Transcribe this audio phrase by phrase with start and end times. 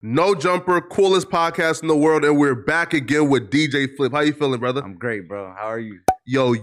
[0.00, 4.12] No Jumper, coolest podcast in the world, and we're back again with DJ Flip.
[4.12, 4.80] How you feeling, brother?
[4.82, 5.52] I'm great, bro.
[5.56, 5.98] How are you?
[6.24, 6.62] Yo, you,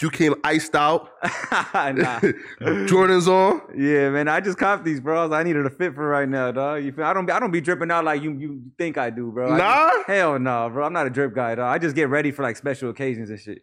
[0.00, 1.10] you came iced out.
[1.74, 2.20] nah.
[2.86, 3.60] Jordan's on.
[3.76, 4.26] Yeah, man.
[4.26, 5.32] I just copped these, bro.
[5.32, 6.82] I needed a fit for right now, dog.
[6.82, 7.04] You feel?
[7.04, 7.30] I don't.
[7.30, 8.32] I don't be dripping out like you.
[8.32, 9.52] You think I do, bro.
[9.52, 9.88] I Nah?
[9.90, 10.84] just- hell no, bro.
[10.84, 11.72] I'm not a drip guy, dog.
[11.72, 13.62] I just get ready for like special occasions and shit.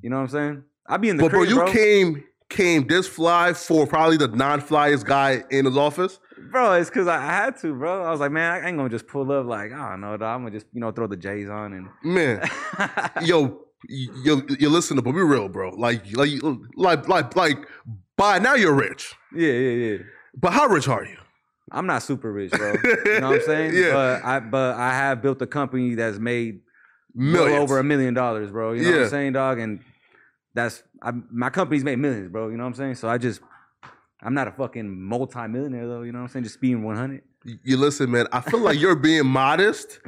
[0.00, 0.62] You know what I'm saying?
[0.86, 5.04] I be in the But bro, you came came this fly for probably the non-flyest
[5.04, 6.20] guy in his office.
[6.50, 8.04] Bro, it's because I, had to, bro.
[8.04, 10.36] I was like, man, I ain't gonna just pull up like I don't know, dog.
[10.36, 11.88] I'm gonna just you know throw the J's on and.
[12.02, 12.48] Man,
[13.22, 15.70] yo, yo, you listen to, but be real, bro.
[15.70, 16.30] Like, like,
[16.76, 17.58] like, like, like.
[18.16, 19.98] By now you're rich, yeah, yeah, yeah.
[20.36, 21.16] but how rich are you?
[21.72, 22.74] I'm not super rich, bro.
[23.04, 23.74] You know what I'm saying?
[23.74, 23.92] Yeah.
[23.92, 26.60] But I but I have built a company that's made
[27.14, 27.52] Millions.
[27.52, 28.72] well over a million dollars, bro.
[28.72, 29.58] You know what I'm saying, dog?
[29.58, 29.80] And
[30.54, 32.48] that's I, my company's made millions, bro.
[32.48, 32.94] You know what I'm saying?
[32.96, 33.40] So I just
[34.22, 36.02] I'm not a fucking multi-millionaire though.
[36.02, 36.44] You know what I'm saying?
[36.44, 37.22] Just being 100.
[37.62, 38.26] You listen, man.
[38.32, 40.00] I feel like you're being modest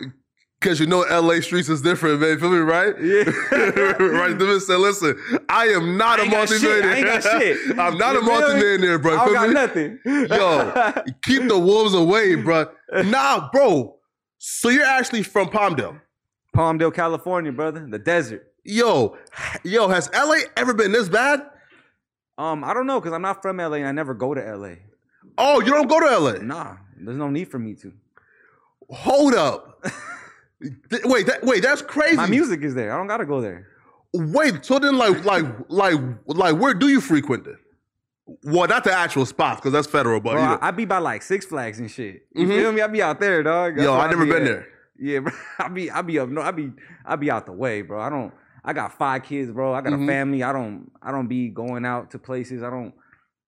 [0.60, 2.38] because you know LA streets is different, man.
[2.40, 2.94] Feel me, right?
[2.98, 3.24] Yeah.
[3.98, 4.38] right.
[4.38, 6.32] Them said, listen, I am not I a shit.
[6.32, 6.96] I multimillionaire.
[6.96, 7.58] ain't got shit.
[7.78, 9.18] I'm not You a multimillionaire, bro.
[9.18, 9.54] I don't got me?
[9.54, 9.98] nothing.
[10.06, 12.70] Yo, keep the wolves away, bro.
[13.04, 13.96] Nah, bro.
[14.38, 16.00] So you're actually from Palmdale.
[16.56, 17.86] Palmdale, California, brother.
[17.86, 18.47] The desert.
[18.64, 19.16] Yo,
[19.64, 21.42] yo, has LA ever been this bad?
[22.36, 24.74] Um, I don't know, because I'm not from LA and I never go to LA.
[25.38, 26.32] Oh, you don't go to LA.
[26.42, 27.92] Nah, there's no need for me to.
[28.90, 29.84] Hold up.
[31.04, 32.16] Wait, that, wait, that's crazy.
[32.16, 32.92] My music is there.
[32.92, 33.68] I don't gotta go there.
[34.12, 35.94] Wait, so then like like like
[36.26, 37.58] like where do you frequent it?
[38.42, 40.58] Well, not the actual spots because that's federal, but Bro, you.
[40.60, 42.26] I, be by like Six Flags and shit.
[42.34, 42.58] You Mhm.
[42.60, 42.80] feel me?
[42.82, 43.76] I be out there, dog.
[43.76, 44.48] That's yo, I never be been at.
[44.48, 44.68] there.
[44.98, 45.32] Yeah, bro.
[45.60, 46.72] I be I be up no, I be
[47.06, 48.00] I be out the way, bro.
[48.00, 48.32] I don't
[48.68, 49.72] I got five kids, bro.
[49.72, 50.04] I got Mhm.
[50.04, 50.42] a family.
[50.42, 52.62] I don't I don't be going out to places.
[52.62, 52.92] I don't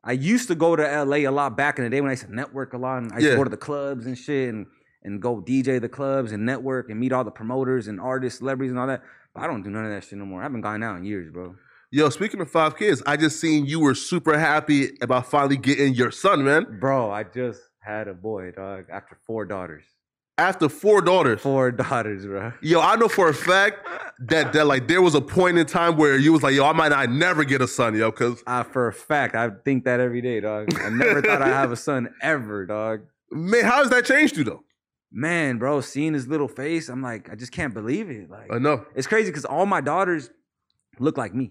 [0.02, 2.24] I used to go to LA a lot back in the day when I used
[2.24, 3.30] to network a lot and I used Yeah.
[3.32, 4.66] to go to the clubs and shit and
[5.02, 8.70] and go DJ the clubs and network and meet all the promoters and artists, celebrities
[8.70, 9.02] and all that.
[9.34, 10.40] But I don't do none of that shit no more.
[10.40, 11.54] I haven't gone out in years, bro.
[11.90, 15.92] Yo, speaking of five kids, I just seen you were super happy about finally getting
[15.94, 16.78] your son, man.
[16.80, 19.84] Bro, I just had a boy, dog, after four daughters.
[20.40, 21.42] After four daughters.
[21.42, 22.54] Four daughters, bro.
[22.62, 23.86] Yo, I know for a fact
[24.20, 26.72] that that like there was a point in time where you was like, yo, I
[26.72, 30.00] might not never get a son, yo, because I, for a fact, I think that
[30.00, 30.72] every day, dog.
[30.80, 33.02] I never thought I'd have a son ever, dog.
[33.30, 34.64] man, how has that changed you though?
[35.12, 38.30] Man, bro, seeing his little face, I'm like, I just can't believe it.
[38.30, 40.30] Like, I know, it's crazy because all my daughters
[40.98, 41.50] look like me,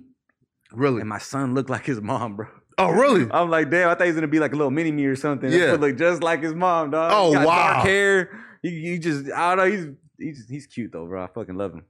[0.71, 1.01] really.
[1.01, 2.47] and my son looked like his mom, bro.
[2.79, 3.29] Oh, really?
[3.29, 5.15] I'm like, damn, I thought he was gonna be like a little mini me or
[5.15, 5.51] something.
[5.51, 5.73] Yeah.
[5.73, 7.11] Look just like his mom, dog.
[7.13, 7.73] Oh, wow.
[7.73, 8.45] dark hair.
[8.61, 9.71] He, he just, I don't know.
[9.71, 9.87] He's
[10.17, 11.23] he's he's cute though, bro.
[11.23, 11.85] I fucking love him.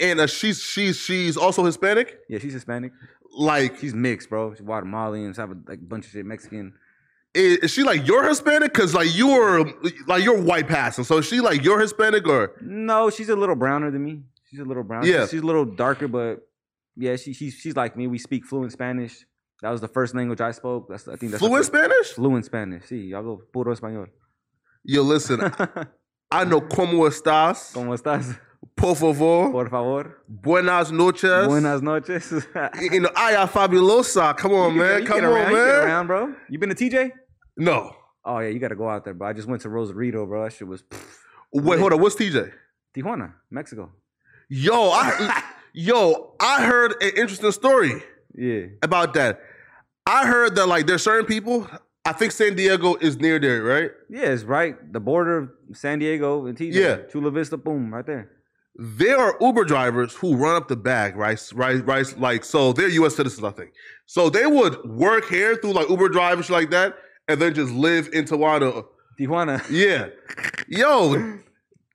[0.00, 2.18] And uh, she's she's she's also Hispanic.
[2.28, 2.92] Yeah, she's Hispanic.
[3.36, 4.54] Like, She's mixed, bro.
[4.54, 6.72] She's Guatemalans, have a like bunch of shit, Mexican.
[7.34, 8.72] is, is she like you're Hispanic?
[8.72, 9.64] Cause like you're
[10.06, 11.04] like you're white passing.
[11.04, 14.22] So is she like you're Hispanic or No, she's a little browner than me.
[14.48, 15.04] She's a little brown.
[15.04, 15.22] Yeah.
[15.22, 16.46] She's, she's a little darker, but
[16.96, 18.06] yeah, she, she's she's like me.
[18.06, 19.26] We speak fluent Spanish.
[19.62, 20.88] That was the first language I spoke.
[20.88, 22.08] That's I think that's fluent Spanish?
[22.12, 22.84] Fluent Spanish.
[22.84, 24.06] See, sí, hablo puro español.
[24.84, 25.40] Yo, listen,
[26.40, 27.70] I know cómo estás.
[27.72, 28.38] ¿Cómo estás?
[28.74, 29.52] Por favor.
[29.52, 30.24] Por favor.
[30.26, 31.46] Buenas noches.
[31.46, 32.32] Buenas noches.
[32.80, 34.36] You know, am fabulosa.
[34.36, 35.00] Come on, You get- man.
[35.02, 35.86] you Come get on, around, you get man.
[35.86, 36.34] around, bro.
[36.48, 37.12] You been to TJ?
[37.56, 37.94] No.
[38.24, 39.28] Oh yeah, you got to go out there, bro.
[39.28, 40.44] I just went to Rosarito, bro.
[40.44, 40.82] That shit was
[41.52, 42.00] Wait, hold on.
[42.00, 42.50] What's TJ?
[42.96, 43.92] Tijuana, Mexico.
[44.48, 45.42] Yo, I
[45.72, 48.02] yo, I heard an interesting story
[48.34, 48.66] Yeah.
[48.82, 49.40] about that.
[50.06, 51.68] I heard that like there's certain people.
[52.06, 53.90] I think San Diego is near there, right?
[54.10, 54.92] Yeah, it's right.
[54.92, 56.74] The border of San Diego and TJ.
[56.74, 56.96] Yeah.
[57.10, 58.30] Chula Vista, boom, right there.
[58.76, 61.40] There are Uber drivers who run up the bag, right?
[61.54, 62.18] Right, right.
[62.18, 63.14] Like, so they're U.S.
[63.16, 63.70] citizens, I think.
[64.06, 66.94] So they would work here through like Uber drivers like that,
[67.28, 68.84] and then just live in Tijuana.
[69.18, 69.64] Tijuana.
[69.70, 70.08] Yeah,
[70.68, 71.38] yo,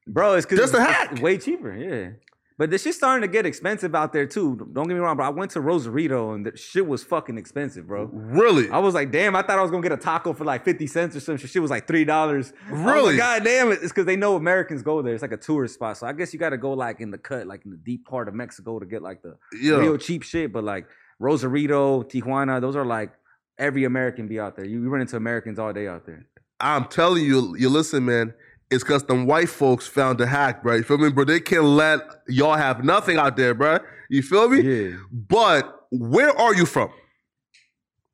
[0.08, 2.12] Bro, it's because Just a it's way cheaper, yeah.
[2.60, 4.68] But this shit's starting to get expensive out there too.
[4.74, 5.26] Don't get me wrong, bro.
[5.26, 8.10] I went to Rosarito and the shit was fucking expensive, bro.
[8.14, 8.70] really?
[8.70, 10.86] I was like, damn, I thought I was gonna get a taco for like 50
[10.86, 11.50] cents or some shit.
[11.50, 12.52] Shit was like three dollars.
[12.70, 13.16] Really?
[13.18, 13.80] God damn it.
[13.82, 15.14] It's because they know Americans go there.
[15.14, 15.98] It's like a tourist spot.
[15.98, 18.28] So I guess you gotta go like in the cut, like in the deep part
[18.28, 19.78] of Mexico to get like the Yeah.
[19.78, 20.52] real cheap shit.
[20.52, 20.86] But like
[21.18, 23.12] Rosarito, Tijuana, those are like
[23.58, 24.66] every American be out there.
[24.66, 26.26] You run into Americans all day out there.
[26.60, 28.34] I'm telling you, you listen, man.
[28.72, 30.76] It's because them white folks found the hack, bro.
[30.76, 31.24] You feel me, bro?
[31.24, 33.80] They can't let y'all have nothing out there, bro.
[34.10, 34.62] You feel me?
[34.62, 34.98] Yeah.
[35.12, 36.92] But where are you from?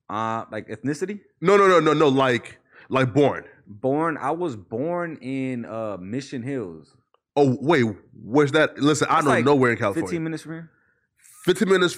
[0.10, 1.20] Uh like ethnicity?
[1.42, 2.08] No, no, no, no, no.
[2.08, 2.58] Like,
[2.90, 3.44] like born.
[3.68, 6.96] Born, I was born in uh Mission Hills.
[7.36, 7.84] Oh, wait,
[8.24, 8.78] where's that?
[8.80, 10.08] Listen, I That's know like nowhere in California.
[10.08, 10.72] 15 minutes from here?
[11.44, 11.98] 15 minutes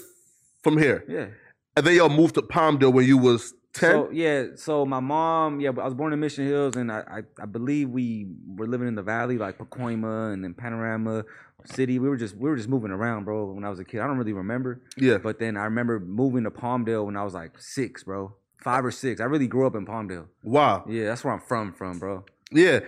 [0.64, 1.04] from here.
[1.08, 1.28] Yeah.
[1.76, 3.92] And then y'all moved to Palmdale when you was 10?
[3.92, 7.42] So yeah, so my mom, yeah, I was born in Mission Hills, and I, I,
[7.42, 11.24] I believe we were living in the valley, like Pacoima and then Panorama
[11.66, 12.00] City.
[12.00, 13.46] We were just we were just moving around, bro.
[13.52, 14.82] When I was a kid, I don't really remember.
[14.98, 15.18] yeah.
[15.18, 18.92] But then I remember moving to Palmdale when I was like six, bro, five or
[18.92, 19.22] six.
[19.22, 20.28] I really grew up in Palmdale.
[20.44, 20.86] Wow.
[20.88, 22.26] Yeah, that's where I'm from, from, bro.
[22.52, 22.80] Yeah.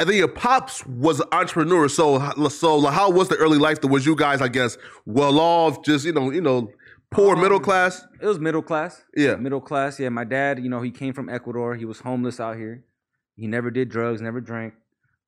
[0.00, 1.88] And then your pops was an entrepreneur.
[1.88, 2.18] So,
[2.50, 3.82] so how was the early life?
[3.82, 6.70] Was you guys, I guess, well off, just you know, you know,
[7.10, 8.06] poor middle Um, class?
[8.20, 9.02] It was middle class.
[9.16, 9.36] Yeah.
[9.36, 9.98] middle class.
[9.98, 11.74] Yeah, my dad, you know, he came from Ecuador.
[11.74, 12.84] He was homeless out here.
[13.36, 14.74] He never did drugs, never drank.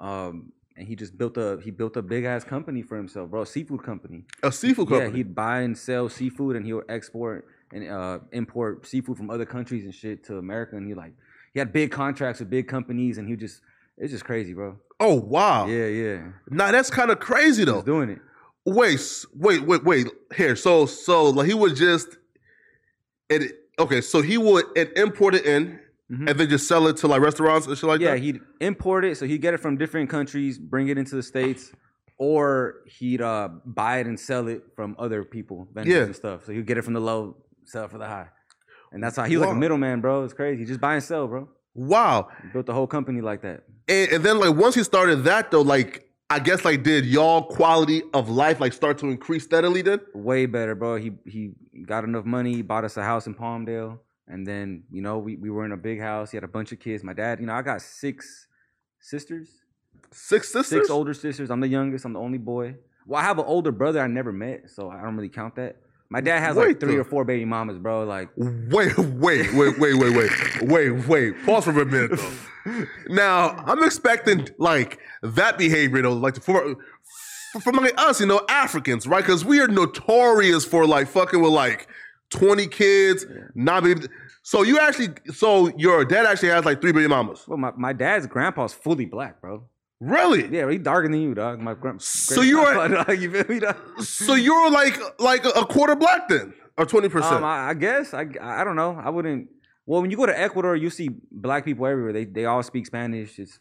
[0.00, 3.42] Um, and he just built a he built a big ass company for himself, bro.
[3.42, 4.24] A seafood company.
[4.42, 5.10] A seafood company.
[5.10, 9.30] Yeah, he'd buy and sell seafood, and he would export and uh, import seafood from
[9.30, 10.76] other countries and shit to America.
[10.76, 11.12] And he like
[11.52, 13.60] he had big contracts with big companies, and he just
[13.98, 14.78] it's just crazy, bro.
[15.00, 15.66] oh wow.
[15.66, 17.82] Yeah, yeah, Now that's kind of crazy he's though.
[17.82, 18.20] doing it.
[18.66, 19.00] Wait,
[19.34, 20.06] wait, wait, wait.
[20.36, 22.16] Here, so so like he would just
[23.28, 23.52] it.
[23.78, 25.80] Okay, so he would and import it in
[26.10, 26.28] Mhm.
[26.28, 28.18] and then just sell it to like restaurants and shit like yeah, that.
[28.18, 31.22] Yeah, he'd import it, so he'd get it from different countries, bring it into the
[31.22, 31.72] states,
[32.18, 36.02] or he'd uh, buy it and sell it from other people, vendors Yeah.
[36.02, 36.44] and stuff.
[36.44, 38.26] So he'd get it from the low, sell it for the high,
[38.92, 40.24] and that's how he was like a middleman, bro.
[40.24, 40.58] It's crazy.
[40.58, 41.48] He just buy and sell, bro.
[41.74, 42.28] wow.
[42.42, 43.62] He built the whole company like that.
[43.88, 47.42] And, and then like once he started that though, like I guess like did y'all
[47.42, 50.00] quality of life like start to increase steadily then?
[50.14, 50.94] Way better, bro.
[50.94, 51.50] He he
[51.84, 53.98] got enough money, bought us a house in Palmdale,
[54.28, 56.30] and then you know we, we were in a big house.
[56.30, 57.02] He had a bunch of kids.
[57.02, 58.46] My dad, you know, I got six
[59.00, 59.48] sisters.
[60.12, 60.82] Six sisters?
[60.82, 61.50] Six older sisters.
[61.50, 62.04] I'm the youngest.
[62.04, 62.76] I'm the only boy.
[63.06, 65.78] Well, I have an older brother I never met, so I don't really count that.
[66.10, 67.02] My dad has Wait, like three though.
[67.02, 68.04] or four baby mamas, bro.
[68.04, 71.44] Like, Wait, wait, wait, wait, wait, wait, wait, wait.
[71.46, 72.84] Pause for a minute though.
[73.08, 76.74] Now I'm expecting like that behavior though, like for
[77.62, 79.22] from like us, you know, Africans, right?
[79.24, 81.88] Because we are notorious for like fucking with like
[82.30, 83.24] 20 kids,
[83.54, 84.02] not baby.
[84.42, 87.44] So you actually, so your dad actually has like three baby mamas.
[87.48, 89.64] well, my, my dad's grandpa's fully black, bro.
[90.00, 90.48] Really?
[90.48, 91.60] Yeah, he darker than you, dog.
[91.60, 92.00] My grand.
[92.00, 93.76] So you are- dog, you feel me, dog?
[94.02, 97.34] So you're like like a quarter black then, or 20 percent?
[97.36, 98.98] Um, I, I guess I, I don't know.
[99.02, 99.48] I wouldn't.
[99.86, 102.12] Well, when you go to Ecuador, you see black people everywhere.
[102.12, 103.38] They they all speak Spanish.
[103.38, 103.58] It's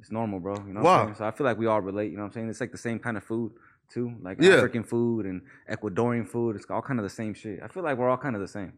[0.00, 0.54] it's normal, bro.
[0.66, 0.80] You know.
[0.82, 1.12] Wow.
[1.12, 2.10] So I feel like we all relate.
[2.10, 2.48] You know what I'm saying?
[2.48, 3.52] It's like the same kind of food
[3.92, 4.54] too, like Yeah.
[4.54, 6.56] African food and Ecuadorian food.
[6.56, 7.60] It's all kind of the same shit.
[7.62, 8.72] I feel like we're all kind of the same.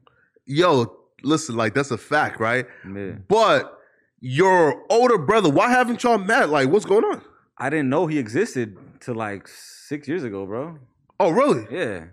[0.47, 2.67] Yo, listen, like that's a fact, right?
[2.85, 3.13] Yeah.
[3.29, 3.76] But
[4.21, 6.51] your older brother, why haven't y'all met?
[6.51, 7.23] Like, what's going on?
[7.59, 10.79] I didn't know he existed till like six years ago, bro.
[11.19, 11.67] Oh, really?
[11.71, 12.07] Yeah.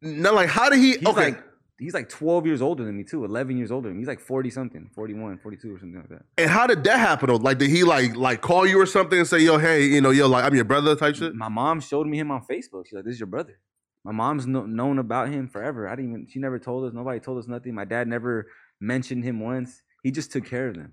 [0.00, 0.96] Now, like, how did he?
[0.98, 1.42] He's okay, like
[1.78, 3.24] he's like 12 years older than me too.
[3.24, 4.00] 11 years older than me.
[4.02, 6.22] He's like 40 something, 41, 42 or something like that.
[6.38, 7.28] and how did that happen?
[7.28, 7.36] Though?
[7.36, 10.10] Like, did he like like call you or something and say, "Yo, hey, you know,
[10.10, 11.34] yo, like, I'm your brother," type shit?
[11.34, 12.86] My mom showed me him on Facebook.
[12.86, 13.58] She's like, "This is your brother."
[14.04, 15.88] My mom's kno- known about him forever.
[15.88, 16.26] I didn't even.
[16.28, 16.92] She never told us.
[16.92, 17.74] Nobody told us nothing.
[17.74, 18.48] My dad never
[18.80, 19.82] mentioned him once.
[20.02, 20.92] He just took care of them.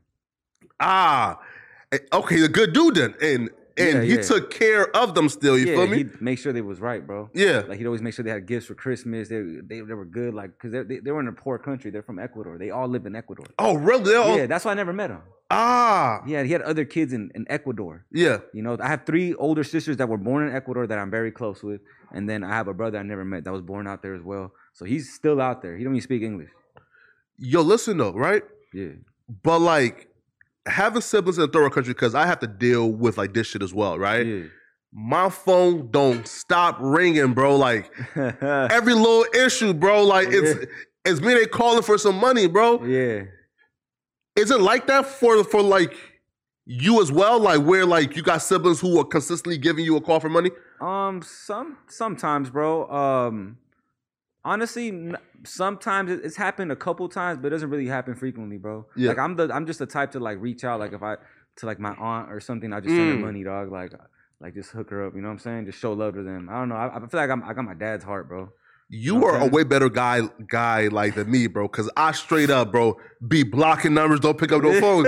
[0.82, 1.40] Ah,
[1.92, 4.22] eh, okay, a good dude then, and and Yeah, he yeah.
[4.22, 5.58] took care of them still.
[5.58, 5.98] You yeah, feel me?
[6.00, 7.30] he'd make sure they was right, bro.
[7.34, 7.64] Yeah.
[7.68, 9.30] Like he'd always make sure they had gifts for Christmas.
[9.30, 11.90] They they, they were good, like because they, they they were in a poor country.
[11.92, 12.58] They're from Ecuador.
[12.58, 13.46] They all live in Ecuador.
[13.60, 14.14] Oh, really?
[14.16, 15.22] All- Yeah, that's why I never met him.
[15.54, 18.06] Ah, Yeah, he had other kids in, in Ecuador.
[18.12, 18.38] yeah.
[18.54, 21.32] You know, I have three older sisters that were born in Ecuador that I'm very
[21.32, 21.82] close with,
[22.14, 24.24] and then I have a brother I never met that was born out there as
[24.24, 24.54] well.
[24.74, 25.76] So he's still out there.
[25.78, 26.50] He don't even speak English.
[27.38, 28.44] Yo, listen though, right?
[28.74, 28.96] Yeah.
[29.44, 30.08] But like
[30.66, 33.48] having siblings in a third world country, because I have to deal with like this
[33.48, 34.26] shit as well, right?
[34.26, 34.44] Yeah.
[34.94, 37.56] My phone don't stop ringing, bro.
[37.56, 40.04] Like every little issue, bro.
[40.04, 40.66] Like it's
[41.06, 42.84] it's me they calling for some money, bro.
[42.84, 43.24] yeah.
[44.36, 45.94] Is it like that for for like
[46.66, 47.40] you as well?
[47.40, 50.52] Like where like you got siblings who are consistently giving you a call for money?
[50.80, 51.22] Um.
[51.22, 52.90] Some sometimes, bro.
[52.92, 53.58] Um.
[54.44, 55.12] Honestly,
[55.44, 58.86] sometimes it's happened a couple times, but it doesn't really happen frequently, bro.
[58.96, 59.10] Yeah.
[59.10, 61.18] Like I'm the I'm just the type to like reach out, like if I
[61.58, 63.22] to like my aunt or something, I just send her Mm.
[63.22, 63.72] money, dog.
[63.72, 63.94] Like
[64.40, 65.14] like just hook her up.
[65.16, 65.66] You know what I'm saying?
[65.68, 66.50] Just show love to them.
[66.50, 66.76] I don't know.
[66.76, 68.50] I, I feel like I'm, I got my dad's heart, bro.
[68.90, 71.68] You are a way better guy guy like than me, bro.
[71.70, 75.06] Cause I straight up, bro, be blocking numbers, don't pick up no phone.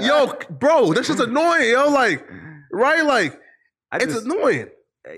[0.00, 1.88] yo, bro, that's just annoying, yo.
[1.88, 2.24] Like,
[2.70, 3.04] right?
[3.04, 3.40] Like,
[3.90, 4.68] I it's just, annoying.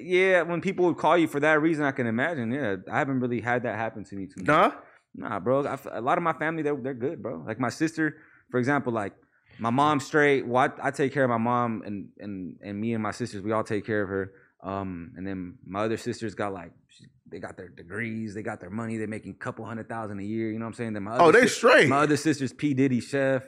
[0.01, 2.51] Yeah, when people would call you for that reason, I can imagine.
[2.53, 4.47] Yeah, I haven't really had that happen to me too much.
[4.47, 4.73] Nah?
[5.15, 5.67] Nah, bro.
[5.67, 7.43] I a lot of my family, they're they're good, bro.
[7.47, 8.17] Like my sister,
[8.51, 9.15] for example, like
[9.59, 10.47] my mom's straight.
[10.47, 13.43] Well, I, I take care of my mom, and and and me and my sisters,
[13.43, 14.33] we all take care of her.
[14.63, 18.61] Um, and then my other sisters got like she, they got their degrees, they got
[18.61, 20.51] their money, they're making a couple hundred thousand a year.
[20.51, 20.93] You know what I'm saying?
[20.95, 21.89] Then my other Oh, they sis- straight.
[21.89, 23.43] my other sister's P Diddy chef.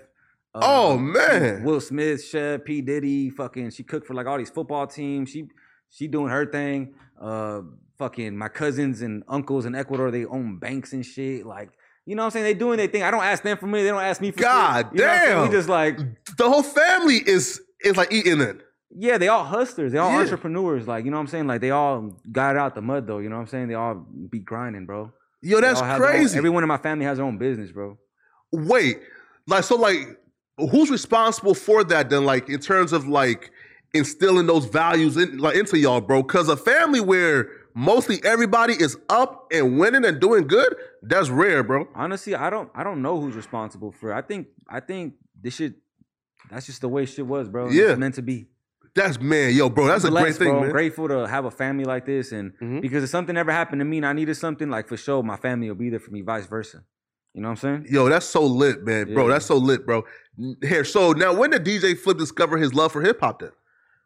[0.55, 1.63] Oh, Um, man.
[1.63, 3.71] Will Smith chef, P Diddy, fucking.
[3.71, 5.31] She cooked for like all these football teams.
[5.31, 5.49] She
[5.91, 6.95] she doing her thing.
[7.21, 7.63] Uh,
[7.99, 11.45] fucking my cousins and uncles in Ecuador, they own banks and shit.
[11.45, 11.71] Like
[12.07, 12.45] you know what I'm saying?
[12.45, 13.03] They doing their thing.
[13.03, 13.83] I don't ask them for money.
[13.83, 14.95] They don't ask me for God shit.
[14.95, 15.37] You know what I'm saying?
[15.39, 15.49] damn.
[15.49, 15.99] We just like,
[16.39, 18.63] The whole family is is like eating it.
[18.97, 19.93] yeah, they all hustlers.
[19.93, 20.21] They all Yeah.
[20.21, 20.89] entrepreneurs.
[20.89, 21.47] Like, you know what I'm saying?
[21.47, 23.19] Like they all got out the mud though.
[23.19, 23.69] You know what I'm saying?
[23.69, 23.95] They all
[24.31, 25.13] be grinding, bro.
[25.43, 26.37] Yo, that's their own- crazy.
[26.39, 27.99] everyone in my family has their own business, bro.
[28.53, 28.99] Wait,
[29.47, 30.19] like so, like
[30.59, 32.25] who's responsible for that then?
[32.25, 33.51] Like in terms of like
[33.95, 36.23] instilling those values in like into y'all, bro?
[36.23, 41.63] Because a family where mostly everybody is up and winning and doing good, that's rare,
[41.63, 41.89] bro.
[41.95, 44.17] Honestly, I don't I don't know who's responsible for it.
[44.17, 45.75] I think I think this shit
[46.51, 47.67] that's just the way shit was, bro.
[47.67, 47.95] It's Yeah.
[47.97, 48.47] meant to be.
[48.95, 49.87] That's man, yo, bro.
[49.87, 50.61] That's a great thing, bro.
[50.63, 50.71] man.
[50.73, 52.81] Grateful to have a family like this, and Mhm.
[52.83, 55.37] because if something ever happened to me and I needed something, like for sure, my
[55.37, 56.83] family will be there for me, vice versa.
[57.33, 57.87] You know what I'm saying?
[57.89, 59.27] Yo, that's so lit, man, bro.
[59.29, 59.35] Yeah.
[59.35, 60.05] That's so lit, bro.
[60.63, 63.39] Here, so now when did DJ Flip discover his love for hip hop?
[63.39, 63.51] Then,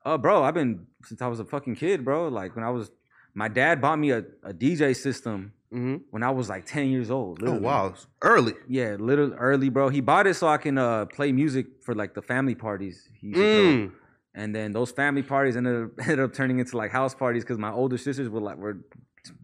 [0.04, 2.28] Uh, bro, I've been since I was a fucking kid, bro.
[2.28, 2.90] Like when I was,
[3.34, 5.96] my dad bought me a, a DJ system mm-hmm.
[6.11, 7.42] when I was like ten years old.
[7.44, 8.54] oh wow, early.
[8.68, 9.88] Yeah, little early, bro.
[9.88, 13.08] He bought it so I can uh play music for like the family parties.
[13.20, 13.44] He used to.
[13.88, 13.92] Mm.
[14.37, 17.58] And then those family parties ended up, ended up turning into like house parties because
[17.58, 18.78] my older sisters were like were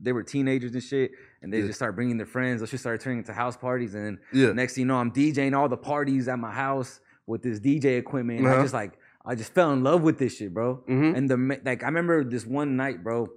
[0.02, 1.66] they were teenagers and shit, and they Yeah.
[1.68, 2.60] just started bringing their friends.
[2.60, 5.10] Those shit started turning into house parties, and then Yeah, next thing you know, I'm
[5.10, 8.40] DJing all the parties at my house with this DJ equipment.
[8.40, 8.58] And Uh-huh.
[8.58, 8.98] I just like
[9.30, 10.82] I just fell in love with this shit, bro.
[10.88, 11.16] Mhm.
[11.16, 13.28] And the like I remember this one night, bro,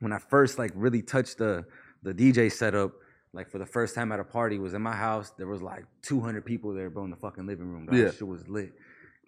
[0.00, 1.52] when I first like really touched the
[2.02, 2.92] the DJ setup.
[3.32, 5.28] Like for the first time at a party was in my house.
[5.36, 7.84] There was like 200 people there, bro, in the fucking living room.
[7.84, 7.94] Dog.
[7.94, 8.04] Yeah.
[8.04, 8.72] That shit was lit.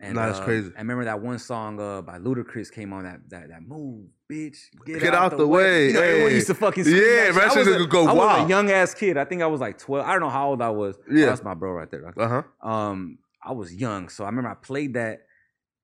[0.01, 0.71] And Nah, that's uh, crazy.
[0.77, 4.57] I remember that one song uh, by Ludacris came on that that that move, bitch,
[4.87, 7.65] get, Get out the way, You know, everyone used to fucking scream Yeah, that shit.
[7.67, 9.19] that I was a- go I was a young ass kid.
[9.19, 10.07] I think I was like 12.
[10.07, 10.97] I don't know how old I was.
[10.97, 11.27] Oh, Yeah.
[11.27, 12.07] that's my bro right there.
[12.17, 12.29] uh
[12.63, 12.67] huh.
[12.71, 15.27] Um, I was young, so I remember I played that,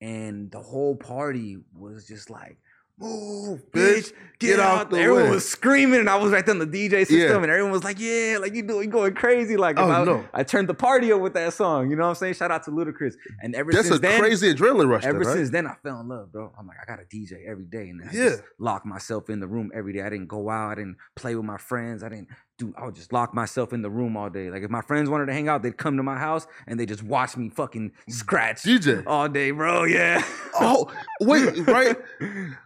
[0.00, 2.58] and the whole party was just like,
[2.98, 5.30] "Move, bitch, get, out!" the everyone way.
[5.30, 7.34] was screaming, and I was right there on the DJ system, Yeah.
[7.42, 10.24] and everyone was like, "Yeah, like you doing going crazy!" Like, Oh, I, no.
[10.32, 11.90] I turned the party up with that song.
[11.90, 12.34] You know what I'm saying?
[12.34, 13.14] Shout out to Ludacris.
[13.42, 15.04] And ever That's since a then, crazy adrenaline rush.
[15.04, 15.36] Ever then, right?
[15.36, 16.52] since then, I fell in love, bro.
[16.58, 18.28] I'm like, I got a DJ every day, and I Yeah.
[18.30, 20.02] just lock myself in the room every day.
[20.02, 20.72] I didn't go out.
[20.72, 22.02] I didn't play with my friends.
[22.04, 22.72] I didn't do.
[22.76, 24.50] I would just lock myself in the room all day.
[24.50, 26.86] Like if my friends wanted to hang out, they'd come to my house and they
[26.86, 29.02] just watch me fucking scratch DJ.
[29.06, 29.84] all day, bro.
[29.84, 30.22] Yeah.
[30.60, 30.88] Oh,
[31.20, 31.96] wait, right?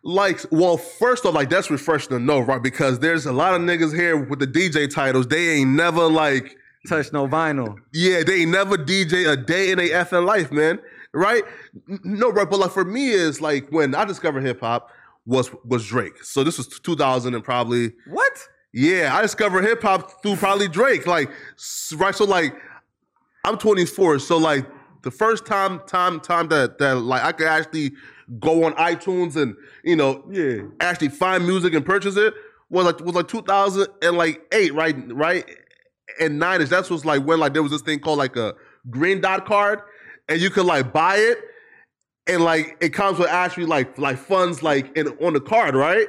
[0.03, 2.63] Like, well, first off, like that's refreshing to know, right?
[2.63, 5.27] Because there's a lot of niggas here with the DJ titles.
[5.27, 7.77] They ain't never like, Touch no vinyl.
[7.95, 10.79] yeah, they ain't never DJ a day in their effing life, man.
[11.15, 11.43] Right?
[12.05, 12.49] No, right?
[12.49, 14.91] But like for me, is like when I discovered hip hop
[15.25, 16.23] was was Drake.
[16.23, 18.49] So this was 2000 and probably What?
[18.73, 21.07] Yeah, I discovered hip hop through probably Drake.
[21.07, 21.31] Like,
[21.97, 22.15] right?
[22.15, 22.55] So like,
[23.45, 24.19] I'm 24.
[24.21, 24.67] So like,
[25.03, 27.93] the first time, time, time that that like I could actually
[28.41, 30.63] go on iTunes and you know Yeah.
[30.81, 32.35] actually find music and purchase it
[32.69, 34.95] was like was like 2000 and like eight, right?
[35.15, 35.49] Right?
[36.21, 38.55] And nine is that's was like when like there was this thing called like a
[38.91, 39.81] green dot card,
[40.29, 41.39] and you could like buy it,
[42.27, 46.09] and like it comes with actually like like funds like in on the card, right?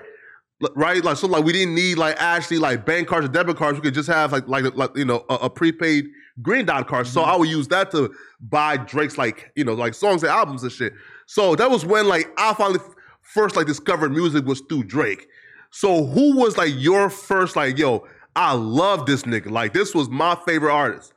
[0.76, 3.78] Right, like so, like we didn't need like actually like bank cards or debit cards.
[3.78, 6.06] We could just have like like like you know a, a prepaid
[6.42, 7.08] green dot card.
[7.08, 7.30] So mm-hmm.
[7.32, 10.72] I would use that to buy Drake's like you know like songs and albums and
[10.72, 10.94] shit.
[11.28, 15.28] So that was when like I finally f- first like discovered music was through Drake.
[15.72, 18.06] So who was like your first like yo?
[18.36, 19.50] I love this nigga.
[19.50, 21.14] Like this was my favorite artist.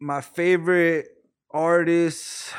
[0.00, 1.06] my favorite
[1.50, 2.52] artist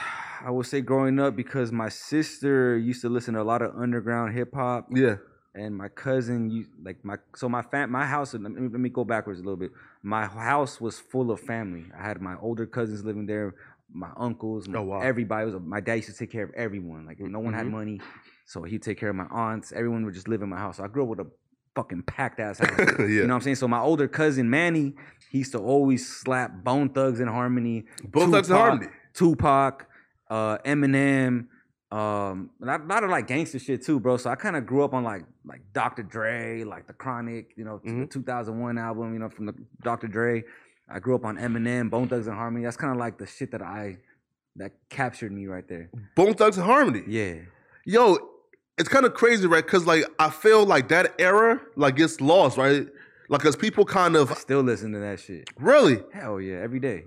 [0.46, 3.76] i would say growing up because my sister used to listen to a lot of
[3.76, 5.16] underground hip-hop Yeah.
[5.56, 8.90] And my cousin you like my so my fam my house let me, let me
[8.90, 9.70] go backwards a little bit
[10.02, 13.54] my house was full of family i had my older cousins living there
[13.94, 15.02] my uncles my, Oh, wow.
[15.02, 17.72] everybody was my dad used to take care of everyone like no one had Mhm.
[17.72, 18.02] money
[18.48, 20.86] so he'd take care of my aunts everyone would just live in my house so
[20.86, 21.28] i grew up with a
[21.76, 23.06] fucking packed ass house yeah.
[23.06, 24.96] you know what i'm saying so my older cousin manny
[25.30, 28.88] he used to always slap bone thugs in harmony Bone Thugs in Harmony.
[29.14, 29.88] Tupac,
[30.32, 31.46] uh, Eminem,
[31.94, 34.18] um, a lot, of like gangster shit too, bro.
[34.18, 36.04] So I kind of grew up on like like Dr.
[36.04, 38.02] Dre, like the Chronic, you know, Mhm.
[38.02, 40.08] the 2001 album, you know, from the Dr.
[40.08, 40.44] Dre.
[40.90, 42.64] I grew up on Eminem, Bone Thugs and Harmony.
[42.66, 43.98] That's kind of like the shit that I
[44.56, 45.90] that captured me right there.
[46.16, 47.04] Bone Thugs and Harmony.
[47.08, 47.36] Yeah,
[47.86, 48.18] Yo,
[48.78, 49.64] it's kind of crazy, right?
[49.64, 52.88] Because like I feel like that era like gets lost, right?
[53.30, 55.50] Like, cause people kind I of still listen to that shit.
[55.60, 56.02] really.
[56.14, 57.06] Hell yeah, every day.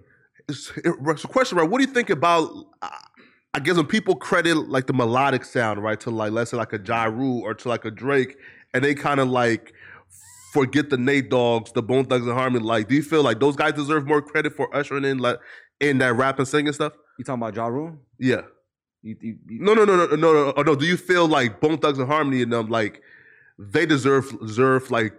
[0.49, 1.69] It's, it's a question, right?
[1.69, 2.51] What do you think about?
[3.57, 6.75] I guess when people credit like the melodic sound, right, to like let's say like
[6.75, 8.37] a Ja Rule or to like a Drake,
[8.75, 9.73] and they kind of like
[10.53, 12.63] forget the Nate Doggs, the Bone Thugs and Harmony.
[12.63, 15.39] Like, do you feel like those guys deserve more credit for ushering in like
[15.81, 16.93] in that rap and singing stuff?
[17.19, 17.97] You talking about Ja Rule?
[18.19, 18.43] Yeah.
[19.01, 20.53] You, you, you, No, no, no, no, no, no, no.
[20.55, 23.01] Oh, do you feel like Bone Thugs and Harmony and them like
[23.59, 25.15] they deserve deserve like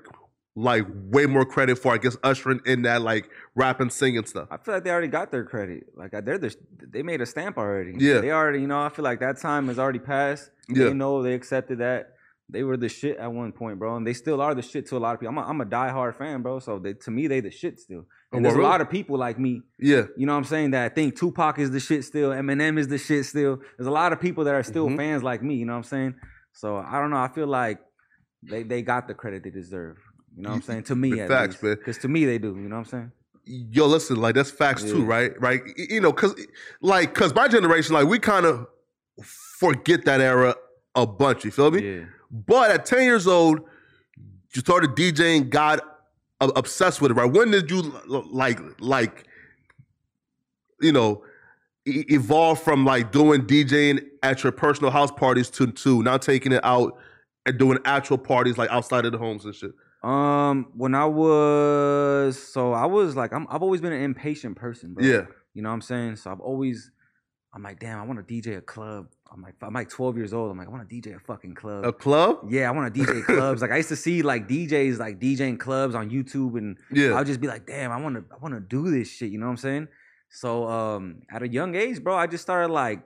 [0.59, 4.47] like way more credit for I guess ushering in that like rap and singing stuff.
[4.49, 5.83] I feel like they already got their credit.
[5.95, 6.55] Like they're the,
[6.91, 7.93] they made a stamp already.
[7.97, 8.21] Yeah.
[8.21, 8.61] they already.
[8.61, 10.49] You know, I feel like that time has already passed.
[10.67, 10.85] Yeah.
[10.85, 12.13] They know they accepted that.
[12.49, 14.97] They were the shit at one point, bro, and they still are the shit to
[14.97, 15.37] a lot of people.
[15.37, 16.59] I'm a, I'm a diehard fan, bro.
[16.59, 18.05] So they, to me, they the shit still.
[18.31, 20.03] And Oh, there's a lot of people like me Yeah.
[20.17, 20.71] You know what I'm saying?
[20.71, 23.59] That I think Tupac is the shit still, Eminem is the shit still.
[23.77, 24.97] There's a lot of people that are still Mhm.
[24.97, 26.15] fans like me, you know what I'm saying?
[26.53, 27.17] So I don't know.
[27.17, 27.79] I feel like
[28.49, 29.97] they, they got the credit they deserve.
[30.38, 30.84] You know what I'm saying?
[30.84, 31.75] To me, at Facts, man.
[31.75, 32.50] Because to me, they do.
[32.50, 33.12] You know what I'm saying?
[33.46, 35.32] Yo, listen, like that's facts too, right?
[35.41, 35.62] Right?
[35.77, 36.36] You know, cause
[36.82, 38.67] like cause my generation, like we kind of
[39.24, 40.56] forget that era
[40.96, 41.46] a bunch.
[41.46, 41.98] You feel me?
[41.98, 42.06] Yeah.
[42.29, 43.62] But at 10 years old,
[44.53, 45.79] you started DJing, got
[46.41, 47.32] obsessed with it, right?
[47.32, 49.25] When did you like, like,
[50.82, 51.24] you know,
[51.86, 56.63] evolve from like doing DJing at your personal house parties to to now taking it
[56.65, 56.98] out
[57.46, 59.72] and doing actual parties like outside of the homes and shit?
[60.07, 64.93] Um, when I was so I was like I'm I've always been an impatient person,
[64.93, 65.03] bro.
[65.03, 66.15] Yeah, You know what I'm saying?
[66.17, 66.91] So I've always
[67.53, 69.07] I'm like, damn, I want to DJ a club.
[69.33, 70.51] I'm like I'm like 12 years old.
[70.51, 71.85] I'm like, I want to DJ a fucking club.
[71.85, 72.39] a club.
[72.49, 73.61] Yeah, I want to DJ clubs.
[73.61, 77.23] Like I used to see like DJs like DJing clubs on YouTube, and Yeah, I'll
[77.25, 79.31] just be like, damn, I want to, I want to do this shit.
[79.31, 79.87] You know what I'm saying?
[80.29, 83.01] So um, at a young age, bro, I just started like,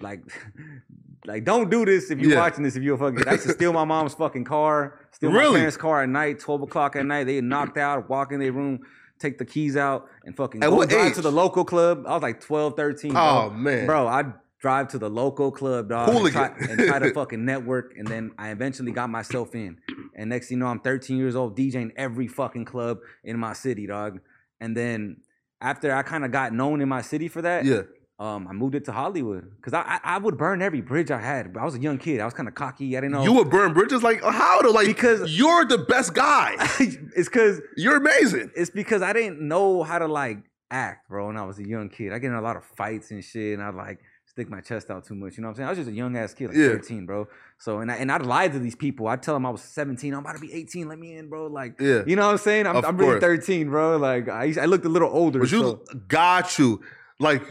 [0.00, 0.20] like,
[1.26, 2.38] like, don't do this if you're Yeah.
[2.40, 2.76] watching this.
[2.76, 5.52] If you're a fucking, I used to steal my mom's fucking car, steal Really?
[5.52, 7.24] my parents' car at night, 12 o'clock at night.
[7.24, 8.80] They knocked out, walk in their room.
[9.18, 11.14] Take the keys out and fucking At go what drive age?
[11.14, 12.04] to the local club.
[12.06, 13.12] I was like 12, 13.
[13.12, 13.20] Bro.
[13.22, 17.12] Oh man, Bro, I'd drive to the local club, dog, and try, and try to
[17.14, 17.94] fucking network.
[17.96, 19.78] And then I eventually got myself in.
[20.14, 23.54] And next thing you know, I'm 13 years old, DJing every fucking club in my
[23.54, 24.20] city, dog.
[24.60, 25.18] And then
[25.62, 27.82] after I kind of got known in my city for that, Yeah,
[28.18, 31.20] um, I moved it to Hollywood because I, I I would burn every bridge I
[31.20, 31.52] had.
[31.52, 32.20] But I was a young kid.
[32.20, 32.96] I was kind of cocky.
[32.96, 33.22] I didn't know.
[33.24, 36.54] you would burn bridges like how to Like Because- you're the best guy.
[36.80, 38.50] it's because You're amazing.
[38.56, 40.38] it's because I didn't know how to like
[40.70, 41.26] act, bro.
[41.26, 43.52] When I was a young kid, I get in a lot of fights and shit,
[43.58, 45.36] and I'd like stick my chest out too much.
[45.36, 45.66] You know what I'm saying?
[45.66, 46.68] I was just a young ass kid, like Yeah.
[46.68, 47.28] 13, bro.
[47.58, 49.08] So and I, and I'd lie to these people.
[49.08, 50.12] I'd tell them I was 17.
[50.14, 50.88] I'm about to be 18.
[50.88, 51.46] Let me in, bro.
[51.48, 52.02] Like, Yeah.
[52.06, 52.66] you know what I'm saying?
[52.66, 53.98] I'm, I'm really 13, bro.
[53.98, 55.38] Like I, I looked a little older.
[55.40, 56.80] But you so- got you.
[57.18, 57.42] Like,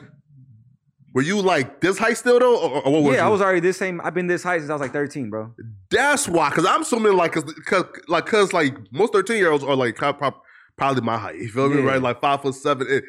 [1.16, 3.28] were you like this height still though, or, or what was yeah, you?
[3.28, 4.00] I was already this same.
[4.04, 5.54] I've been this high since I was like 13, bro.
[5.90, 9.64] That's why, because I'm assuming like, cause, cause like, cause like most 13 year olds
[9.64, 10.42] are like kind of prob-
[10.78, 11.36] probably my height.
[11.38, 12.02] You feel me, right?
[12.02, 12.86] Like five foot seven.
[12.90, 13.02] And,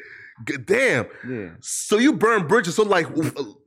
[0.47, 1.05] g- damn.
[1.29, 1.49] Yeah.
[1.59, 2.75] So you burn bridges.
[2.75, 3.07] So like,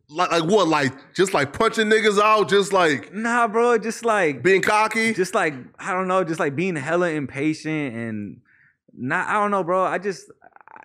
[0.09, 0.69] like, like what?
[0.69, 3.77] Like just like punching niggas out, just like Nah, bro.
[3.79, 5.13] Just like being cocky.
[5.13, 8.41] just like I don't know, just like being hella impatient and
[8.97, 9.85] not I don't know, bro.
[9.85, 10.31] I just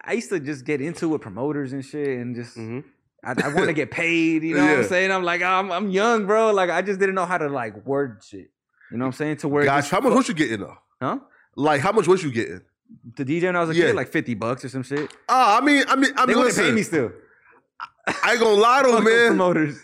[0.03, 2.83] I used to just get into with promoters and shit and just Mhm.
[3.25, 4.43] I, I want to get paid.
[4.43, 5.11] You know what I'm saying?
[5.11, 6.51] I'm like I'm I'm young, bro.
[6.51, 8.51] Like I just didn't know how to like word shit.
[8.91, 9.37] You know what I'm saying?
[9.37, 10.77] To where Gosh, how much was you getting though?
[11.01, 11.19] Huh?
[11.55, 12.61] Like how much was you getting?
[13.15, 13.87] The DJ when I was a Yeah.
[13.87, 15.11] kid, like 50 bucks or some shit.
[15.27, 17.11] Ah, I mean, I mean, I mean, wouldn't listen, pay me still.
[18.23, 19.27] I ain't gonna lie to man.
[19.35, 19.79] promoters.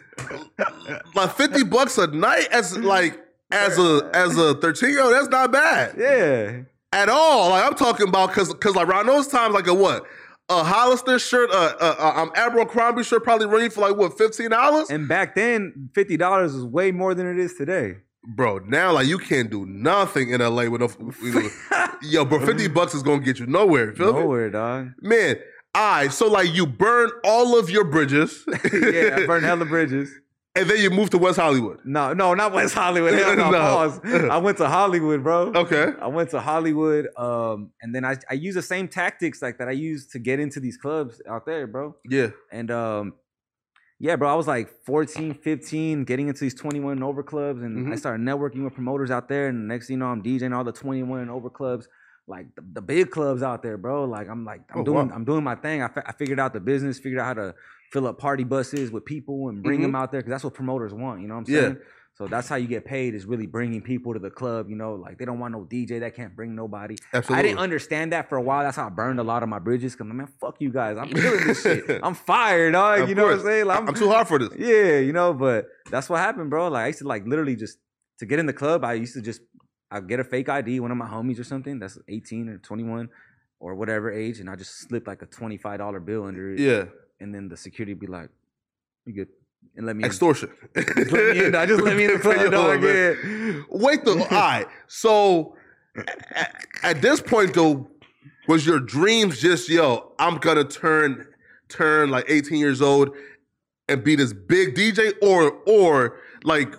[1.16, 3.20] like 50 bucks a night as like
[3.52, 6.62] as a as a 13 year old that's not bad Yeah.
[6.94, 10.06] at all like i'm talking about because because like around those times like a what
[10.60, 14.50] a hollister shirt uh, uh, uh um abercrombie shirt probably running for like what 15
[14.50, 17.88] dollars And back then, fifty dollars was way more than it is today.
[18.38, 20.90] bro now like you can't do nothing in la with no
[21.24, 21.50] you know,
[22.14, 24.92] yo bro 50 bucks is gonna get you nowhere feel me Nowhere, dog.
[25.02, 25.36] man
[25.74, 30.10] all right so like you burn all of your bridges yeah, I burned hella bridges.
[30.56, 33.14] and then you moved to west hollywood No, no, not West Hollywood.
[33.20, 34.00] Hell no, pause.
[34.04, 35.52] I went to Hollywood, bro.
[35.54, 39.58] okay I went to Hollywood, um, and then I I use the same tactics like
[39.60, 41.96] that I used to get into these clubs out there, bro.
[42.10, 43.14] yeah And um,
[44.00, 47.88] yeah, bro, I was like 14, 15, getting into these 21 and over clubs, and
[47.88, 48.00] I Mhm.
[48.00, 49.48] started networking with promoters out there.
[49.50, 51.88] And next thing you know, I'm DJing all the 21 and over clubs,
[52.28, 54.06] like the, the big clubs out there, bro.
[54.06, 55.16] Like I'm like I'm Oh, doing wow.
[55.16, 55.84] I'm doing my thing.
[55.84, 57.56] I, fi- I figured out the business, figured out how to
[57.92, 59.84] fill up party buses with people and bring Mhm.
[59.84, 61.22] them out there because that's what promoters want.
[61.22, 61.74] You know what I'm saying?
[61.78, 61.84] Yeah.
[62.14, 64.70] So that's how you get paid is really bringing people to the club.
[64.70, 66.96] You know, like they don't want no DJ that can't bring nobody.
[67.14, 68.64] absolutely I didn't understand that for a while.
[68.64, 69.96] That's how I burned a lot of my bridges.
[69.96, 70.98] Cause I'm like man, fuck you guys.
[70.98, 72.00] I'm killing this shit.
[72.04, 73.02] I'm fired, dog.
[73.02, 73.66] Of you know what I'm saying?
[73.66, 76.68] Like, I'm too hard for this Yeah, you know, but that's what happened, bro.
[76.68, 77.78] Like I used to like literally just
[78.20, 78.84] to get in the club.
[78.84, 79.42] I used to just
[79.90, 83.10] I get a fake ID, one of my homies or something that's 18 or 21
[83.60, 86.60] or whatever age, and I just slip like a $25 bill under it.
[86.60, 86.86] yeah
[87.22, 88.30] And then the security be like,
[89.06, 89.28] "You good?"
[89.76, 90.08] And let me in.
[90.08, 91.52] extortion Just let me in.
[91.54, 92.84] Just let me in the club, dog.
[92.84, 93.62] Yeah.
[93.70, 94.68] Wait the all right.
[94.88, 95.56] So
[96.36, 97.88] at, at this point though,
[98.48, 100.14] was your dreams just yo?
[100.20, 101.28] I'm gonna turn
[101.70, 103.16] turn like 18 years old
[103.88, 106.76] and be this big DJ, or or like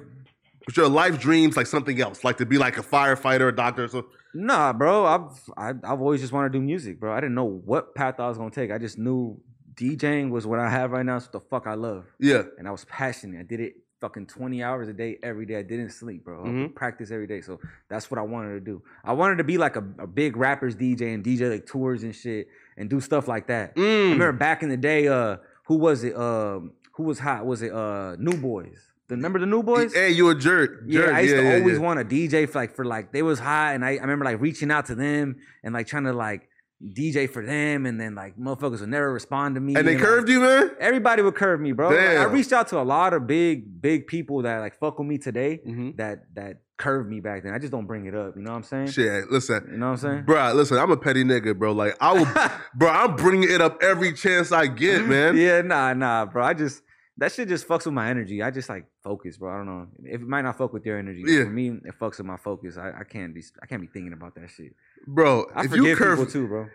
[0.66, 3.85] but your life dreams like something else, like to be like a firefighter, a doctor,
[3.85, 4.11] or something.
[4.35, 5.05] Nah, bro.
[5.05, 7.12] I've I, I've always just wanted to do music, bro.
[7.12, 8.70] I didn't know what path I was gonna take.
[8.70, 9.40] I just knew
[9.74, 11.16] DJing was what I have right now.
[11.16, 12.42] It's what the fuck I love, Yeah.
[12.58, 13.40] and I was passionate.
[13.40, 15.56] I did it fucking twenty hours a day every day.
[15.56, 16.44] I didn't sleep, bro.
[16.44, 16.74] I Mhm.
[16.74, 18.82] practice every day, so that's what I wanted to do.
[19.04, 22.14] I wanted to be like a, a big rappers DJ and DJ like tours and
[22.14, 23.72] shit and do stuff like that.
[23.76, 24.02] I Mm.
[24.12, 26.16] remember back in the day, uh, who was it?
[26.16, 27.46] Um, who was hot?
[27.46, 28.76] Was it uh New Boyz?
[29.08, 29.94] The- Remember the New Boyz?
[29.94, 30.82] Hey, you a jerk.
[30.87, 31.02] Yeah.
[31.02, 31.82] I used yeah, to yeah, always yeah.
[31.85, 34.40] want a DJ for like for like they was hot, and I, I remember like
[34.40, 36.48] reaching out to them and like trying to like
[36.83, 39.75] DJ for them, and then like motherfuckers would never respond to me.
[39.77, 40.71] And they like, curved you, man.
[40.81, 41.90] Everybody would curve me, bro.
[41.90, 45.07] Like, I reached out to a lot of big, big people that like fuck with
[45.07, 45.61] me today.
[45.66, 45.97] Mhm.
[45.97, 47.55] That that curved me back then.
[47.55, 48.35] I just don't bring it up.
[48.35, 48.88] You know what I'm saying?
[48.88, 50.23] Shit, listen, You know what I'm saying?
[50.25, 50.53] bro.
[50.55, 51.71] Listen, I'm a petty nigga, bro.
[51.73, 52.27] Like I will,
[52.75, 52.88] bro.
[52.88, 55.37] I'm bringing it up every chance I get, man.
[55.37, 56.42] Yeah, nah, nah, bro.
[56.45, 56.83] I just
[57.18, 58.42] that shit just fucks with my energy.
[58.42, 59.53] I just like focus, bro.
[59.53, 59.87] I don't know.
[60.05, 61.22] If It might not fuck with your energy.
[61.27, 61.44] Yeah.
[61.44, 62.77] For me, it fucks with my focus.
[62.77, 64.75] I, I can't be I can't be thinking about that shit.
[65.07, 66.66] Bro, I if you curve, people too, bro.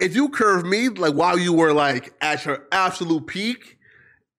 [0.00, 3.78] if you curve me like while you were like at your absolute peak,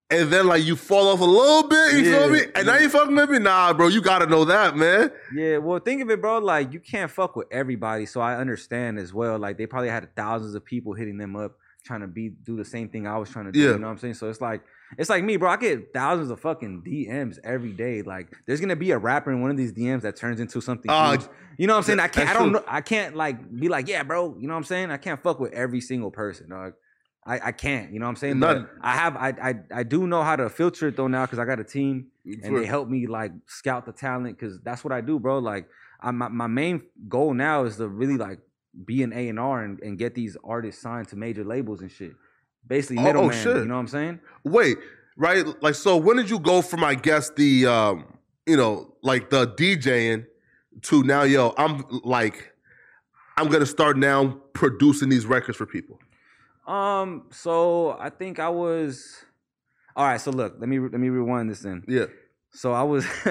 [0.10, 2.42] and then like you fall off a little bit, you feel me?
[2.56, 3.90] And now you fucking with me, nah, bro.
[3.90, 5.12] You gotta know that, man.
[5.34, 6.40] Yeah, well, think of it, bro.
[6.40, 9.38] Like you can't fuck with everybody, so I understand as well.
[9.38, 12.66] Like they probably had thousands of people hitting them up trying to be do the
[12.66, 13.60] same thing I was trying to do.
[13.60, 13.72] Yeah.
[13.72, 14.16] You know what I'm saying?
[14.16, 14.62] So it's like
[14.98, 15.50] it's like me, bro.
[15.50, 18.02] I get thousands of fucking DMs every day.
[18.02, 20.90] Like there's gonna be a rapper in one of these DMs that turns into something.
[20.90, 21.28] Uh, huge.
[21.58, 22.00] You know what I'm saying?
[22.00, 22.30] I can't.
[22.30, 22.64] I don't know.
[22.68, 24.36] I can't like be like, yeah, bro.
[24.40, 24.92] You know what I'm saying?
[24.92, 26.74] I can't fuck with every single person, dog.
[27.26, 27.92] I, I can't.
[27.94, 28.40] You know what I'm saying?
[28.40, 29.16] But I have.
[29.16, 31.64] I, I I do know how to filter it though now because I got a
[31.64, 35.40] team and they help me like scout the talent because that's what I do, bro.
[35.40, 35.68] Like,
[36.02, 38.40] I, my my main goal now is to really like
[38.86, 42.14] be an A and R and get these artists signed to major labels and shit.
[42.68, 43.36] Basically, Oh, oh, middleman.
[43.44, 43.58] shit.
[43.58, 44.20] You know what I'm saying?
[44.44, 44.78] Wait,
[45.18, 45.46] right?
[45.62, 48.06] Like, so when did you go from, I guess, the, um,
[48.46, 50.26] you know, like the DJing
[50.84, 52.54] to now, yo, I'm like,
[53.38, 56.00] I'm gonna start now producing these records for people.
[56.68, 57.24] Um.
[57.32, 59.26] So I think I was.
[59.96, 60.22] All right.
[60.22, 61.84] So look, let me let me rewind this then.
[61.88, 62.06] Yeah.
[62.52, 63.06] So I was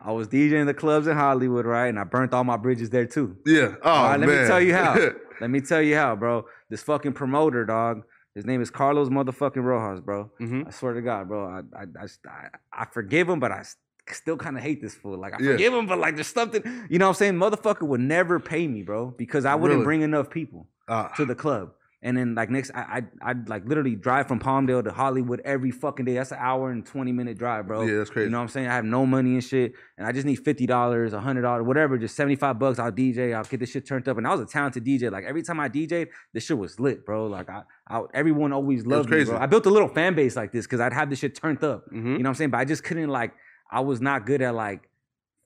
[0.00, 1.86] I was DJing the clubs in Hollywood, right?
[1.88, 3.36] And I burnt all my bridges there too.
[3.46, 3.74] Yeah.
[3.82, 4.96] Oh, All right, let me tell you how.
[5.40, 6.46] Let me tell you how, bro.
[6.70, 8.04] This fucking promoter, dog.
[8.36, 10.30] His name is Carlos motherfucking Rojas, bro.
[10.38, 10.66] Mhm.
[10.68, 11.46] I swear to God, bro.
[11.46, 11.84] I I
[12.28, 12.48] I,
[12.82, 13.64] I, forgive him, but I
[14.12, 15.16] still kind of hate this fool.
[15.18, 15.52] Like I Yeah.
[15.52, 16.62] forgive him, but like there's something.
[16.90, 17.34] You know what I'm saying?
[17.34, 19.84] Motherfucker would never pay me, bro, because I wouldn't Really?
[19.84, 21.72] bring enough people Ah, to the club.
[22.02, 25.70] And then like next, I I I'd like literally drive from Palmdale to Hollywood every
[25.70, 26.14] fucking day.
[26.14, 27.82] That's an hour and twenty minute drive, bro.
[27.82, 28.26] Yeah, that's crazy.
[28.26, 28.68] You know what I'm saying?
[28.68, 31.96] I have no money and shit, and I just need fifty dollars, hundred dollars, whatever,
[31.98, 32.78] just seventy five bucks.
[32.78, 33.34] I'll DJ.
[33.34, 34.18] I'll get this shit turned up.
[34.18, 35.10] And I was a talented DJ.
[35.10, 37.26] Like every time I DJed, this shit was lit, bro.
[37.28, 39.38] Like I, I everyone always loved me, bro.
[39.38, 41.86] I built a little fan base like this because I'd have this shit turned up.
[41.90, 41.94] Mhm.
[41.94, 42.50] You know what I'm saying?
[42.50, 43.32] But I just couldn't like.
[43.70, 44.88] I was not good at like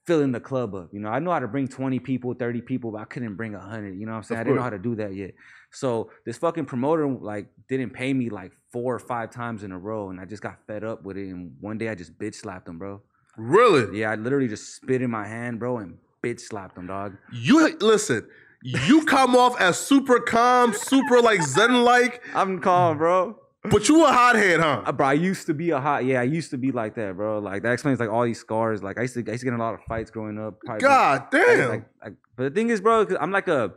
[0.07, 0.89] filling the club up.
[0.93, 3.53] You know, I know how to bring 20 people, 30 people, but I couldn't bring
[3.53, 3.97] 100.
[3.99, 4.41] You know what I'm saying?
[4.41, 5.33] I didn't know how to do that yet.
[5.73, 9.79] So this fucking promoter like didn't pay me like four or five times in a
[9.79, 11.29] row, and I just got fed up with it.
[11.29, 13.01] And one day I just bitch slapped him, bro.
[13.37, 13.99] Really?
[14.01, 17.17] Yeah, I literally just spit in my hand, bro, and bitch slapped him, dog.
[17.33, 18.27] You listen.
[18.63, 23.39] You come off as super calm, super like zen like, I'm calm, bro.
[23.71, 24.83] but you a hothead, huh?
[24.85, 26.05] Uh, bro, I used to be a hot.
[26.05, 27.39] Yeah, I used to be like that, bro.
[27.39, 28.83] Like that explains like all these scars.
[28.83, 30.59] Like I used to, I used to get in a lot of fights growing up.
[30.65, 31.69] probably, God like- damn.
[31.71, 33.73] Like, like, but the thing is, bro, 'cause I'm like a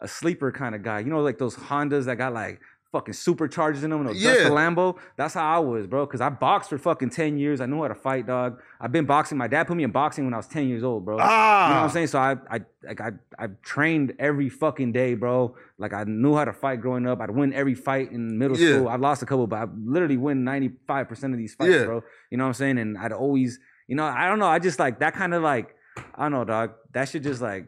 [0.00, 1.00] a sleeper kind of guy.
[1.00, 2.60] You know, like those Hondas that got like
[2.92, 4.32] fucking superchargers in them, and Yeah.
[4.34, 4.48] yeah.
[4.48, 4.96] Lambo.
[5.16, 6.04] That's how I was, bro.
[6.08, 7.60] Cause I boxed for fucking ten years.
[7.60, 8.60] I knew how to fight, dog.
[8.80, 9.38] I've been boxing.
[9.38, 11.18] My dad put me in boxing when I was ten years old, bro.
[11.20, 12.06] ah, You know what I'm saying?
[12.08, 15.54] So I I like I I trained every fucking day, bro.
[15.78, 17.20] Like I knew how to fight growing up.
[17.20, 18.74] I'd win every fight in middle Yeah.
[18.76, 18.88] school.
[18.88, 21.84] I've lost a couple, but I literally win 95% of these fights, Yeah.
[21.84, 22.02] bro.
[22.30, 22.78] You know what I'm saying?
[22.78, 24.48] And I'd always, you know, I don't know.
[24.48, 25.76] I just like that kind of like,
[26.16, 26.72] I don't know, dog.
[26.92, 27.66] That should just like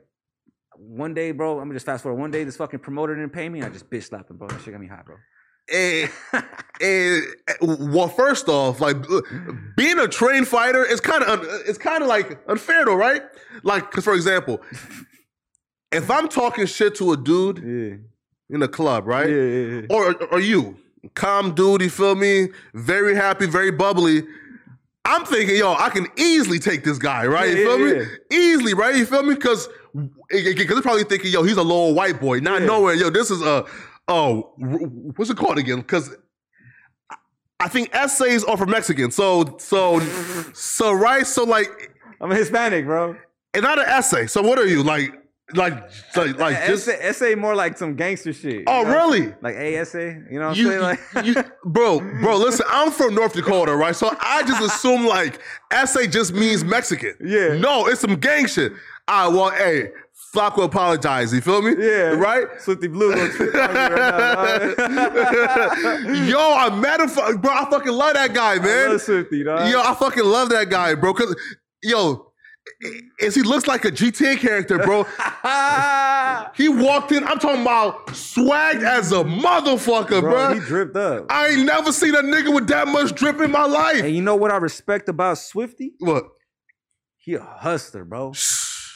[0.76, 1.52] one day, bro.
[1.58, 2.20] I'm gonna just fast forward.
[2.20, 3.60] One day, this fucking promoter didn't pay me.
[3.60, 4.48] and I just bitch slapped him, bro.
[4.48, 5.16] That shit got me hot, bro.
[5.72, 6.10] and,
[6.80, 9.20] and well, first off, like uh,
[9.76, 13.22] being a trained fighter is kind of it's kind of like unfair though, right?
[13.62, 14.60] Like, because for example,
[15.92, 18.54] if I'm talking shit to a dude Yeah.
[18.56, 19.86] in a club, right, Yeah, yeah, yeah.
[19.90, 20.76] or or you,
[21.14, 22.48] calm dude, you feel me?
[22.74, 24.22] Very happy, very bubbly.
[25.04, 27.50] I'm thinking, yo, I can easily take this guy, right?
[27.50, 28.00] Yeah, you feel yeah, me?
[28.30, 28.38] yeah.
[28.38, 28.94] Easily, right?
[28.94, 29.34] You feel me?
[29.34, 29.68] Because
[30.28, 33.42] because they're probably thinking, yo, he's a little white boy, not knowing, yo, this is
[33.42, 33.66] a
[34.08, 34.52] oh,
[35.16, 35.80] what's it called again?
[35.80, 36.14] Because
[37.60, 40.00] I think essays are for Mexicans, so so
[40.52, 43.16] so right, so like I'm a Hispanic, bro.
[43.52, 44.26] it's not an essay.
[44.26, 45.12] So what are you like?
[45.54, 45.74] Like,
[46.16, 46.86] like, like just.
[46.86, 48.64] SA, SA more like some gangster shit.
[48.66, 48.94] Oh, you know?
[48.94, 49.34] really?
[49.42, 50.00] Like ASA,
[50.30, 50.80] you know what I'm You, saying?
[50.80, 53.94] Like, you, bro, bro, listen, I'm from North Dakota, right?
[53.94, 55.40] So I just assume like
[55.84, 57.14] SA just means Mexican.
[57.22, 57.56] Yeah.
[57.58, 58.72] No, it's some gang shit.
[59.08, 59.90] I well, hey,
[60.34, 61.34] Flacco apologize.
[61.34, 61.74] You feel me?
[61.78, 62.46] yeah, Right?
[62.58, 66.24] Swifty Blue gonna trip on you right now.
[66.24, 67.08] Yo, I met him,
[67.40, 67.52] bro.
[67.52, 68.90] I fucking love that guy, I man.
[68.92, 69.70] love Swifty, dog.
[69.70, 71.12] Yo, I fucking love that guy, bro.
[71.12, 71.34] Cause
[71.82, 72.31] yo,
[73.18, 75.04] is he looks like a GTA character, bro.
[76.54, 77.24] he walked in.
[77.24, 80.30] I'm talking about swagged as a motherfucker, bro.
[80.30, 81.26] bro, he dripped up.
[81.30, 84.02] I ain't never seen a nigga with that much drip in my life.
[84.02, 85.92] And you know what I respect about Swifty?
[85.98, 86.24] What?
[87.18, 88.32] He a hustler, bro.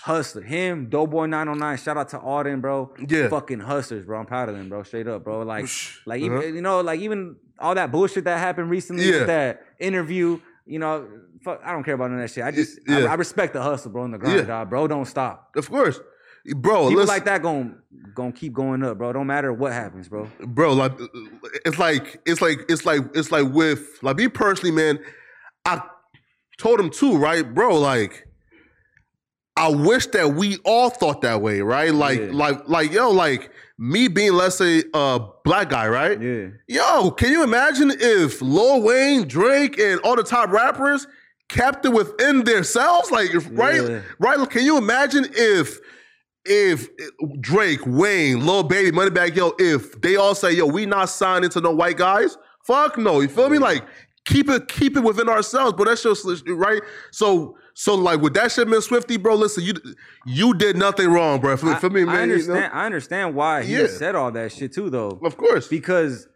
[0.02, 0.42] Hustler.
[0.42, 1.78] Him, Doughboy 909.
[1.78, 2.92] Shout out to Alden, bro.
[3.08, 3.28] Yeah.
[3.28, 4.20] Fucking hustlers, bro.
[4.20, 4.82] I'm proud of them, bro.
[4.84, 5.42] Straight up, bro.
[5.42, 5.66] Like,
[6.06, 6.38] like Uh-huh.
[6.42, 9.18] even you know, like even all that bullshit that happened recently Yeah.
[9.18, 10.38] with that interview.
[10.68, 11.06] You know,
[11.46, 12.44] fuck, I don't care about none of that shit.
[12.44, 13.10] I just, I, Yeah.
[13.12, 14.42] I respect the hustle, bro, and the grind, Yeah.
[14.44, 14.68] dog.
[14.70, 15.50] Bro, don't stop.
[15.56, 15.98] Of course,
[16.56, 16.88] bro.
[16.90, 17.76] People like that gonna
[18.14, 19.12] gonna keep going up, bro.
[19.12, 20.28] Don't matter what happens, bro.
[20.46, 20.72] bro.
[20.74, 20.92] Like,
[21.64, 24.98] it's like it's like it's like it's like with like me personally, man.
[25.64, 25.80] I
[26.58, 27.78] told him too, right, bro.
[27.78, 28.26] Like,
[29.56, 31.92] I wish that we all thought that way, right?
[31.94, 32.28] Like, Yeah.
[32.32, 36.20] like, like, yo, like me being, let's say, a black guy, right?
[36.20, 36.46] Yeah.
[36.68, 41.06] Yo, can you imagine if Lil Wayne, Drake, and all the top rappers
[41.48, 43.10] kept it within themselves?
[43.10, 43.82] Like, right?
[43.82, 44.02] Yeah.
[44.18, 44.50] Right?
[44.50, 45.78] Can you imagine if
[46.44, 46.88] if
[47.40, 51.60] Drake, Wayne, Lil Baby, Moneybagg, yo, if they all say, yo, we not signing to
[51.60, 52.36] no white guys?
[52.64, 53.20] Fuck no.
[53.20, 53.58] You feel me?
[53.58, 53.84] Like,
[54.26, 56.82] keep it, keep it within ourselves, but that's just right.
[57.10, 59.34] So, so like with that shit, Miss Swifty, bro.
[59.34, 59.74] Listen, you
[60.24, 61.56] you did nothing wrong, bro.
[61.56, 62.14] For, I, for me, man.
[62.14, 62.32] I you know?
[62.32, 62.70] understand.
[62.72, 63.86] I understand why he Yeah.
[63.88, 65.18] said all that shit too, though.
[65.24, 65.68] Of course.
[65.68, 66.26] because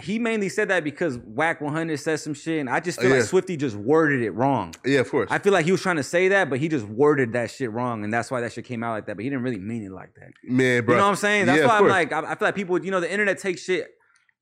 [0.00, 3.16] he mainly said that because Wack 100 said some shit, and I just feel Yeah.
[3.16, 4.74] like Swifty just worded it wrong.
[4.86, 5.28] Yeah, of course.
[5.30, 7.70] I feel like he was trying to say that, but he just worded that shit
[7.70, 9.16] wrong, and that's why that shit came out like that.
[9.16, 10.30] But he didn't really mean it like that.
[10.44, 10.94] man, bro.
[10.94, 11.46] You know what I'm saying?
[11.46, 11.90] That's Yeah, why I'm course.
[11.90, 13.88] like, I, feel like people, you know, the internet takes shit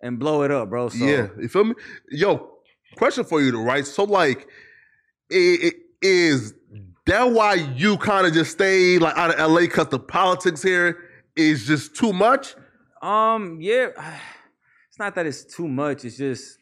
[0.01, 0.89] and blow it up, bro.
[0.89, 1.75] So Yeah, you feel me?
[2.11, 2.49] Yo,
[2.97, 3.85] question for you, right?
[3.87, 4.47] So, like,
[5.33, 6.55] i- i- is
[7.07, 10.97] that why you kind of just stay like out of LA because the politics here
[11.35, 12.55] is just too much?
[13.03, 13.89] Um, yeah,
[15.01, 16.05] not that it's too much.
[16.05, 16.59] It's just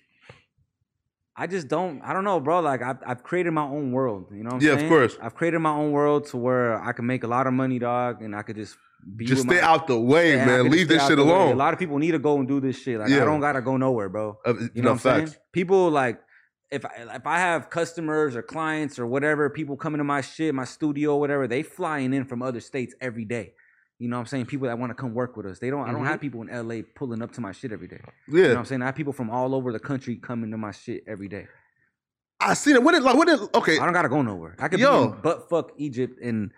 [1.37, 2.01] I just don't.
[2.03, 2.61] I don't know, bro.
[2.61, 4.27] Like I've I've created my own world.
[4.33, 4.59] You know?
[4.61, 5.17] Yeah, of course.
[5.23, 8.23] I've created my own world to where I can make a lot of money, dog,
[8.23, 8.77] and I could just
[9.17, 10.71] be Just stay my, out the way, and man.
[10.71, 11.31] Leave this shit the way.
[11.31, 11.53] alone.
[11.53, 12.99] A lot of people need to go and do this shit.
[12.99, 13.23] Like Yeah.
[13.23, 14.39] I don't gotta go nowhere, bro.
[14.45, 15.31] Uh, You no, know what I'm facts.
[15.33, 15.43] saying?
[15.53, 16.21] People like
[16.71, 20.55] if I, if I have customers or clients or whatever, people coming to my shit,
[20.55, 23.53] my studio, whatever, they flying in from other states every day.
[23.99, 24.47] You know what I'm saying?
[24.47, 25.59] People that want to come work with us.
[25.59, 25.89] They don't.
[25.89, 26.07] I don't Mhm.
[26.07, 28.01] have people in LA pulling up to my shit every day.
[28.29, 28.83] Yeah, You know what I'm saying?
[28.83, 31.49] I have people from all over the country coming to my shit every day.
[32.41, 32.83] I seen it.
[32.85, 33.79] What it like when it okay.
[33.79, 34.55] I don't gotta go nowhere.
[34.61, 35.09] I could Yo.
[35.09, 36.53] be in butt fuck Egypt and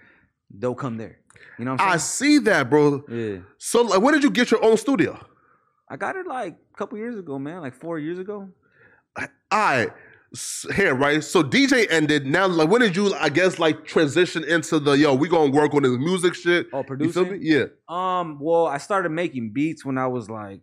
[0.50, 1.16] they'll come there.
[1.58, 3.02] You know what I'm I see that, bro.
[3.08, 3.38] yeah.
[3.56, 5.18] So, like, when did you get your own studio?
[5.88, 7.62] I got it like a couple years ago, man.
[7.62, 8.50] Like four years ago.
[9.50, 9.88] I
[10.76, 11.22] here right.
[11.24, 12.26] So DJ ended.
[12.26, 13.12] Now, like, when did you?
[13.14, 15.14] I guess like transition into the yo.
[15.14, 16.66] We gonna work on this music shit.
[16.72, 17.30] Oh, You feel me?
[17.30, 17.40] producing.
[17.42, 17.64] Yeah.
[17.88, 20.60] Um, well, I started making beats when I was like,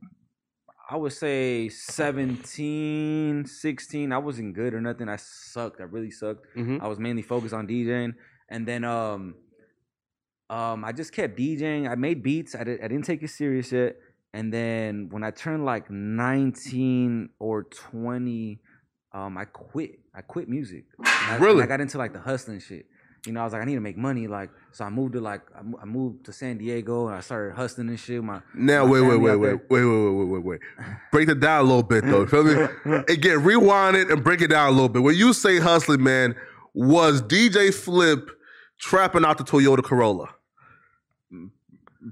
[0.89, 4.11] I would say 17, 16.
[4.13, 5.09] I wasn't good or nothing.
[5.09, 5.81] I sucked.
[5.81, 6.45] I really sucked.
[6.55, 6.81] Mhm.
[6.81, 8.13] I was mainly focused on DJing.
[8.49, 9.35] And then um
[10.49, 11.89] um I just kept DJing.
[11.89, 12.55] I made beats.
[12.55, 13.97] I, did, I didn't take it serious yet.
[14.33, 18.59] And then when I turned like 19 or 20,
[19.17, 19.99] um I quit.
[20.13, 20.85] I quit music.
[20.99, 21.63] And I, Really?
[21.63, 22.85] I got into like the hustling shit.
[23.25, 24.27] You know, I was like, I need to make money.
[24.27, 25.41] Like, so I moved to like,
[25.81, 28.23] I moved to San Diego and I started hustling and shit.
[28.23, 30.59] My Now my wait, wait, wait, wait, wait, wait, wait, wait, wait.
[31.11, 32.25] Break it down a little bit though.
[32.25, 32.67] Feel me?
[33.09, 35.01] Again, rewind it and break it down a little bit.
[35.01, 36.35] When you say hustling, man,
[36.73, 38.29] was DJ Flip
[38.79, 40.29] trapping out the Toyota Corolla?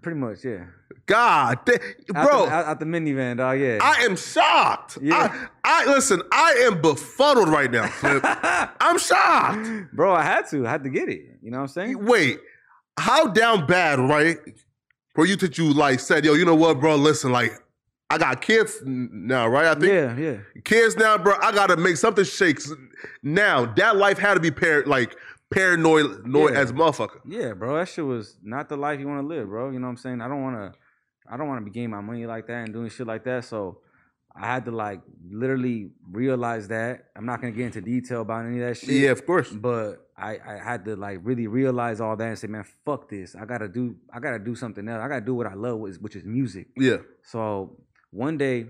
[0.01, 0.65] Pretty much, yeah.
[1.07, 1.73] God, da-
[2.15, 3.59] Out bro, the, out, the minivan, dog.
[3.59, 3.77] Yeah.
[3.81, 4.97] I am shocked.
[5.01, 5.47] Yeah.
[5.63, 6.21] I, I listen.
[6.31, 7.91] I am befuddled right now.
[8.81, 9.93] I'm shocked.
[9.93, 10.65] Bro, I had to.
[10.65, 11.37] I had to get it.
[11.43, 12.05] You know what I'm saying?
[12.05, 12.39] Wait,
[12.97, 14.37] how down bad, right?
[15.13, 16.95] For you that you like said, yo, you know what, bro?
[16.95, 17.51] Listen, like,
[18.09, 19.65] I got kids now, right?
[19.67, 20.37] I think Yeah, yeah.
[20.63, 21.35] kids now, bro.
[21.41, 22.71] I gotta make something shakes
[23.23, 23.65] now.
[23.75, 25.15] That life had to be par- like
[25.53, 26.59] paranoid, Yeah.
[26.59, 27.19] as motherfucker.
[27.27, 27.77] Yeah, bro.
[27.77, 29.69] That shit was not the life you want to live, bro.
[29.69, 30.21] You know what I'm saying?
[30.21, 30.79] I don't want to.
[31.29, 33.45] I don't want to be getting my money like that and doing shit like that.
[33.45, 33.79] So
[34.35, 37.05] I had to like literally realize that.
[37.15, 38.89] I'm not gonna get into detail about any of that shit.
[38.89, 39.49] Yeah, of course.
[39.51, 43.35] But I, I had to like really realize all that and say, man, fuck this.
[43.35, 45.01] I gotta do I gotta do something else.
[45.01, 46.67] I gotta do what I love, which which is music.
[46.77, 47.77] Yeah, So
[48.11, 48.67] one day,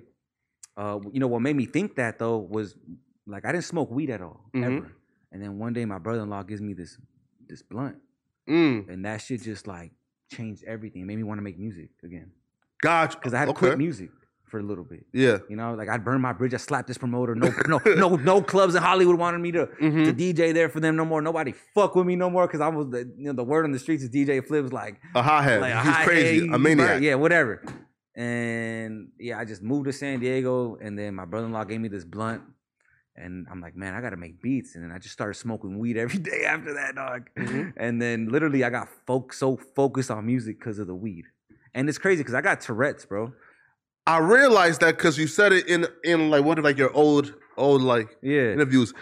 [0.78, 2.76] uh, you know what made me think that though was
[3.28, 4.64] like I didn't smoke weed at all Mhm.
[4.64, 4.92] ever.
[5.32, 6.98] And then one day my brother-in-law gives me this
[7.48, 7.98] this blunt.
[8.48, 9.92] Mm, and that shit just like
[10.32, 11.02] changed everything.
[11.02, 12.32] It made me want to make music again
[12.82, 13.18] gotcha.
[13.18, 13.60] because I had to okay.
[13.68, 14.10] quit music
[14.46, 15.06] for a little bit.
[15.12, 15.40] Yeah.
[15.50, 16.54] You know, like I'd burn my bridge.
[16.54, 17.34] I slapped this promoter.
[17.36, 20.80] No, no, no, no clubs in Hollywood wanted me to hmm to DJ there for
[20.80, 21.22] them no more.
[21.22, 23.72] Nobody fuck with me no more because I was the you know the word on
[23.72, 25.62] the streets is DJ Flips like A hothead.
[25.62, 26.48] like He's hot crazy.
[26.48, 27.02] a maniac.
[27.02, 27.64] Yeah, whatever.
[28.16, 32.06] And yeah, I just moved to San Diego, and then my brother-in-law gave me this
[32.06, 32.42] blunt,
[33.18, 35.98] and I'm like, man, I gotta make beats, and then I just started smoking weed
[35.98, 37.30] every day after that, dog.
[37.38, 37.74] Mhm.
[37.76, 41.26] And then literally, I got folk so focused on music because of the weed,
[41.76, 43.34] and it's crazy because I got Tourette's, bro.
[44.08, 47.34] I realized that because you said it in in like one of like your old
[47.58, 48.94] old like Yeah, interviews.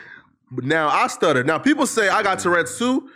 [0.52, 1.44] But now I stutter.
[1.44, 3.10] Now people say I got Tourette's too.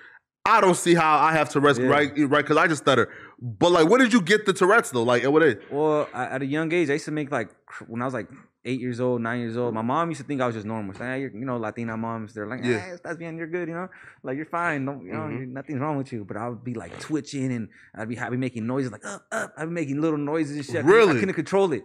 [0.46, 1.88] I don't see how I have Tourette's Yeah.
[1.88, 3.10] right right because I just stutter.
[3.40, 5.04] But like, where did you get the Tourette's though?
[5.04, 5.56] Like, what is?
[5.72, 7.50] Well, at a young age, I used to make like
[7.88, 8.28] when I was like
[8.68, 9.74] eight years old, nine years old.
[9.74, 10.94] My mom used to think I was just normal.
[10.94, 12.80] She's like, "Hey, you're, know, Latina moms, they're like, Yeah.
[12.80, 13.88] "Hey, estás bien, you're good, you know,
[14.24, 15.38] like you're fine, no, you know, Mhm.
[15.38, 18.32] you're, nothing's wrong with you." But I would be like twitching, and I'd be, I'd
[18.38, 19.54] making noises like up, up.
[19.58, 20.76] I'd be making little noises and shit.
[20.76, 21.18] I couldn't- Really?
[21.18, 21.84] I couldn't control it.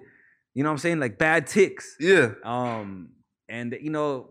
[0.55, 1.01] You know what I'm saying?
[1.01, 1.97] Like bad ticks.
[1.99, 2.33] Yeah.
[2.45, 3.11] Um,
[3.49, 4.31] and you know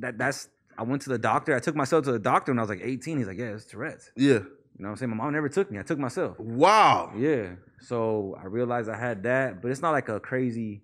[0.00, 0.48] that that's.
[0.76, 1.54] I went to the doctor.
[1.54, 3.18] I took myself to the doctor when I was like 18.
[3.18, 4.40] He's like, "Yeah, it's Tourette's." Yeah.
[4.78, 5.10] You know what I'm saying?
[5.10, 5.78] My mom never took me.
[5.78, 6.38] I took myself.
[6.40, 7.12] Wow.
[7.16, 7.56] Yeah.
[7.80, 10.82] So I realized I had that, but it's not like a crazy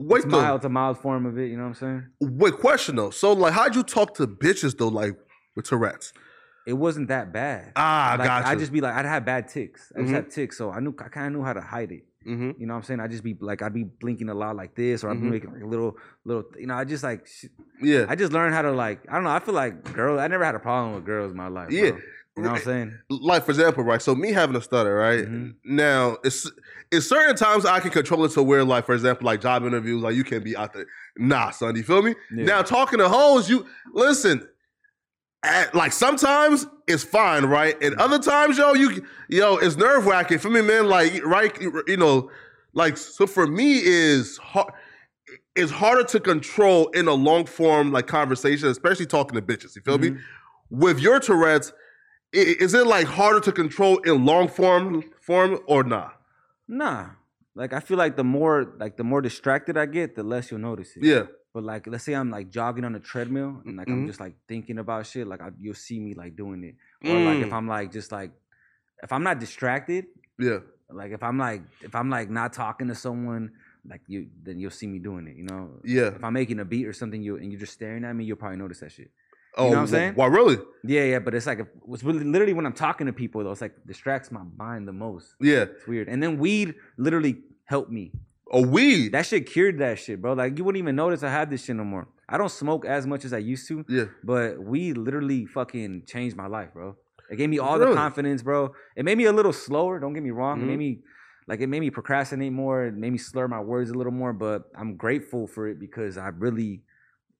[0.00, 0.40] Wait it's though.
[0.40, 1.48] mild to mild form of it.
[1.50, 2.06] You know what I'm saying?
[2.20, 3.10] Wait, question though.
[3.10, 4.88] So like, how'd you talk to bitches though?
[4.88, 5.16] Like
[5.56, 6.12] with Tourette's?
[6.66, 7.72] It wasn't that bad.
[7.76, 8.48] Ah, like, gotcha.
[8.48, 9.90] I just be like, I'd have bad ticks.
[9.96, 10.16] I just Mhm.
[10.16, 12.04] have ticks, so I knew I kind of knew how to hide it.
[12.24, 13.00] hmm You know what I'm saying?
[13.00, 15.22] I just be like, I'd be blinking a lot like this, or I'd Mhm.
[15.22, 16.44] be making like a little, little.
[16.58, 17.46] You know, I just like, sh-
[17.80, 18.04] Yeah.
[18.08, 19.00] I just learned how to like.
[19.08, 19.30] I don't know.
[19.30, 20.20] I feel like girls.
[20.20, 21.70] I never had a problem with girls in my life.
[21.70, 21.90] Yeah.
[21.92, 22.00] bro.
[22.38, 22.98] You know what I'm saying?
[23.10, 24.00] like for example, right?
[24.00, 25.24] So me having a stutter, right?
[25.26, 25.54] Mhm.
[25.64, 26.50] Now, it's
[26.90, 30.02] it's certain times I can control it to where, like, for example, like job interviews,
[30.02, 30.86] like you can't be out there.
[31.18, 32.14] Nah, son, you feel me?
[32.34, 32.44] Yeah.
[32.44, 34.48] Now talking to hoes, you listen.
[35.44, 37.80] At, like sometimes it's fine, right?
[37.80, 40.88] And other times, yo, you yo, it's nerve wracking for me, man.
[40.88, 42.30] Like, right, you know,
[42.72, 44.72] like so for me is hard.
[45.54, 49.76] It's harder to control in a long form like conversation, especially talking to bitches.
[49.76, 50.10] You feel me?
[50.10, 50.20] Mhm.
[50.70, 51.72] with your Tourette's,
[52.32, 56.20] is it like harder to control in long form form or not?
[56.66, 57.10] Nah.
[57.54, 60.60] Like I feel like the more like the more distracted I get, the less you'll
[60.60, 61.02] notice it.
[61.04, 61.24] Yeah.
[61.54, 64.06] But like, let's say I'm like jogging on a treadmill and like I'm Mhm.
[64.06, 65.26] just like thinking about shit.
[65.26, 66.76] Like I, you'll see me like doing it.
[67.08, 67.52] Or like if Mm.
[67.54, 68.30] I'm like just like
[69.02, 70.06] if I'm not distracted,
[70.38, 70.58] Yeah.
[70.90, 73.52] like if I'm like if I'm like not talking to someone,
[73.88, 75.36] like you then you'll see me doing it.
[75.36, 75.80] You know.
[75.84, 76.14] Yeah.
[76.14, 78.36] If I'm making a beat or something, you and you're just staring at me, you'll
[78.36, 79.10] probably notice that shit.
[79.58, 80.14] Oh, know what I'm saying?
[80.14, 80.58] Why really?
[80.84, 81.18] Yeah, yeah.
[81.18, 81.60] But it's like
[81.92, 84.92] it's really literally when I'm talking to people though, it's like distracts my mind the
[84.92, 85.34] most.
[85.40, 85.62] Yeah.
[85.62, 86.08] It's weird.
[86.08, 88.12] And then weed literally helped me.
[88.50, 89.12] Oh, weed.
[89.12, 90.32] That shit cured that shit, bro.
[90.32, 92.08] Like you wouldn't even notice I had this shit no more.
[92.28, 94.04] I don't smoke as much as I used to, yeah.
[94.22, 96.96] but weed literally fucking changed my life, bro.
[97.30, 97.90] It gave me all Really?
[97.90, 98.72] the confidence, bro.
[98.96, 99.98] It made me a little slower.
[99.98, 100.60] Don't get me wrong.
[100.60, 100.68] It Mhm.
[100.68, 101.00] made me
[101.46, 102.84] like it made me procrastinate more.
[102.84, 104.32] It made me slur my words a little more.
[104.34, 106.82] But I'm grateful for it because I really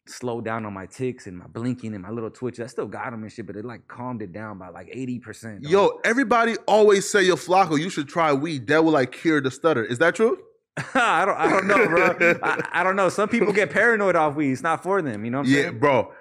[0.09, 2.65] slowed down on my ticks and my blinking and my little twitches.
[2.65, 5.19] I still got them and shit, but it like calmed it down by like eighty
[5.19, 5.63] percent.
[5.63, 8.67] Yo, everybody always say, yo, Flacco, you should try weed.
[8.69, 9.85] That will like cure the stutter.
[9.85, 10.39] Is that true?
[10.95, 11.37] I don't.
[11.37, 12.39] I don't know, bro.
[12.43, 13.09] I, I don't know.
[13.09, 14.53] Some people get paranoid off weed.
[14.53, 15.25] It's not for them.
[15.25, 15.79] You know what I'm Yeah, saying?
[15.81, 16.13] bro.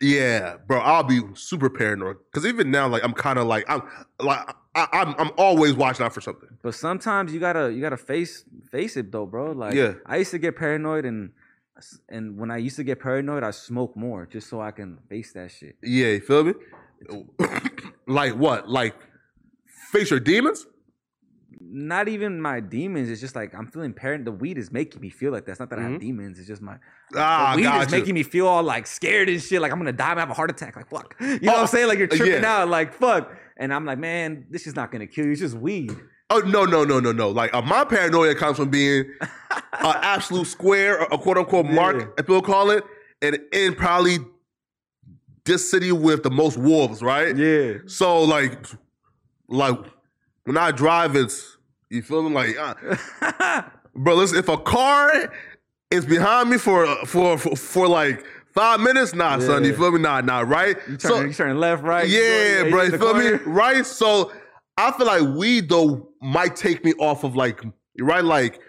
[0.00, 0.78] Yeah, bro.
[0.80, 3.80] I'll be super paranoid because even now, like, I'm kind of like, I'm
[4.20, 6.50] like, I, I'm, I'm always watching out for something.
[6.62, 9.52] But sometimes you gotta you gotta face face it though, bro.
[9.52, 9.94] Like Yeah.
[10.04, 11.30] I used to get paranoid and
[12.08, 15.32] and when I used to get paranoid, I smoke more just so I can face
[15.34, 15.76] that shit.
[15.82, 16.54] Yeah, you feel me?
[18.06, 18.68] like what?
[18.68, 18.94] Like
[19.92, 20.66] face your demons?
[21.68, 23.08] Not even my demons.
[23.10, 24.26] It's just like I'm feeling paranoid.
[24.26, 25.52] The weed is making me feel like that.
[25.52, 25.92] It's not that I Mhm.
[25.92, 26.38] have demons.
[26.38, 26.76] It's just my
[27.14, 29.60] Ah, the weed got is making me feel all like scared and shit.
[29.60, 30.04] Like I'm gonna die.
[30.10, 30.76] I'm gonna have a heart attack.
[30.76, 31.14] Like fuck.
[31.20, 31.88] You know what Oh, I'm saying?
[31.88, 32.60] Like you're tripping yeah.
[32.62, 32.68] out.
[32.68, 33.36] Like fuck.
[33.56, 35.32] And I'm like, man, this is not gonna kill you.
[35.32, 35.94] It's just weed.
[36.28, 37.30] Oh no no no no no!
[37.30, 39.28] Like uh, my paranoia comes from being an
[39.80, 42.06] absolute square, a quote unquote mark, Yeah.
[42.18, 42.82] if people call it,
[43.22, 44.18] and in probably
[45.44, 47.36] this city with the most wolves, right?
[47.36, 47.74] Yeah.
[47.86, 48.58] So like,
[49.48, 49.78] like
[50.44, 51.56] when I drive, it's
[51.90, 52.28] you feel?
[52.28, 53.62] Like, uh,
[53.94, 55.32] bro, listen, if a car
[55.92, 60.00] is behind me for for for, for like five minutes, nah, son, you feel me?
[60.00, 60.76] Nah, nah, right?
[60.88, 62.08] You turn, you turn left, right.
[62.08, 63.30] you yeah, bro, you feel me?
[63.46, 63.86] Right?
[63.86, 64.32] So
[64.78, 67.62] I feel like weed though might take me off of like
[68.00, 68.60] right, like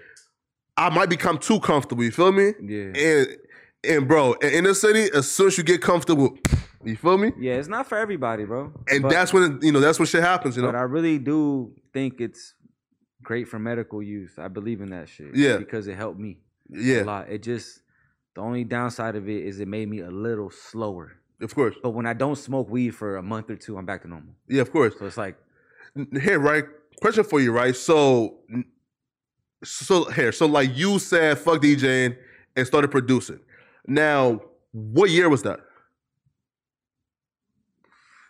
[0.78, 2.04] I might become too comfortable.
[2.04, 2.54] You feel me?
[2.62, 2.92] Yeah.
[2.96, 3.38] And
[3.84, 6.38] and bro, in the city, as soon as you get comfortable,
[6.84, 7.32] you feel me?
[7.40, 8.72] Yeah, it's not for everybody, bro.
[8.90, 10.56] And But- that's when you know that's when shit happens.
[10.56, 10.70] You know?
[10.70, 12.54] But I really do think it's
[13.24, 14.38] great for medical use.
[14.38, 15.36] I believe in that shit.
[15.36, 15.58] Yeah.
[15.58, 16.38] Because it helped me
[16.70, 17.04] Yeah.
[17.04, 17.30] a lot.
[17.30, 17.82] It just
[18.36, 21.14] the only downside of it is it made me a little slower.
[21.42, 21.76] Of course.
[21.84, 24.34] But when I don't smoke weed for a month or two, I'm back to normal.
[24.48, 24.94] Yeah, of course.
[24.98, 25.36] So it's like
[26.22, 26.66] Here, right?
[27.02, 27.76] Question for you, right?
[27.76, 28.40] So,
[29.64, 32.16] so here, so like you said, fuck DJing
[32.56, 33.40] and started producing.
[33.88, 34.42] Now,
[34.72, 35.60] what year was that?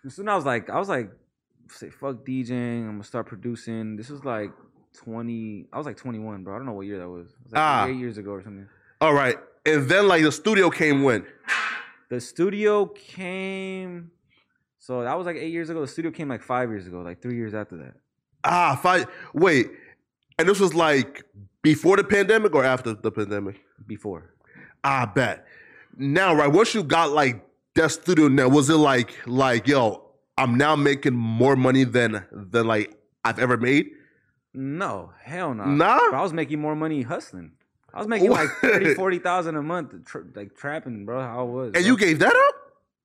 [0.09, 1.11] soon as I was like, I was like,
[1.69, 2.83] say fuck DJing.
[2.83, 3.97] I'm gonna start producing.
[3.97, 4.51] This was like
[5.03, 5.67] 20.
[5.73, 6.55] I was like 21, bro.
[6.55, 7.27] I don't know what year that was.
[7.27, 7.87] It was like Ah.
[7.87, 8.67] eight years ago or something.
[9.01, 11.25] All right, and then like the studio came when?
[12.09, 14.11] The studio came.
[14.87, 15.81] So that was like eight years ago.
[15.81, 17.95] The studio came like five years ago, like three years after that.
[18.45, 19.07] Ah, five.
[19.33, 19.69] Wait,
[20.39, 21.25] and this was like
[21.61, 23.59] before the pandemic or after the pandemic?
[23.85, 24.33] Before.
[24.85, 25.45] I bet.
[25.97, 30.05] Now, right, once you got like that studio now, was it like like yo,
[30.37, 33.89] I'm now making more money than than like I've ever made?
[34.53, 35.65] No, hell no.
[35.65, 35.99] Nah?
[36.11, 37.51] Bro, I was making more money hustling.
[37.93, 41.19] I was making like 30, 40,000 a month, tr- like trapping, bro.
[41.19, 41.65] How it was.
[41.65, 41.81] And bro.
[41.81, 42.56] you gave that up?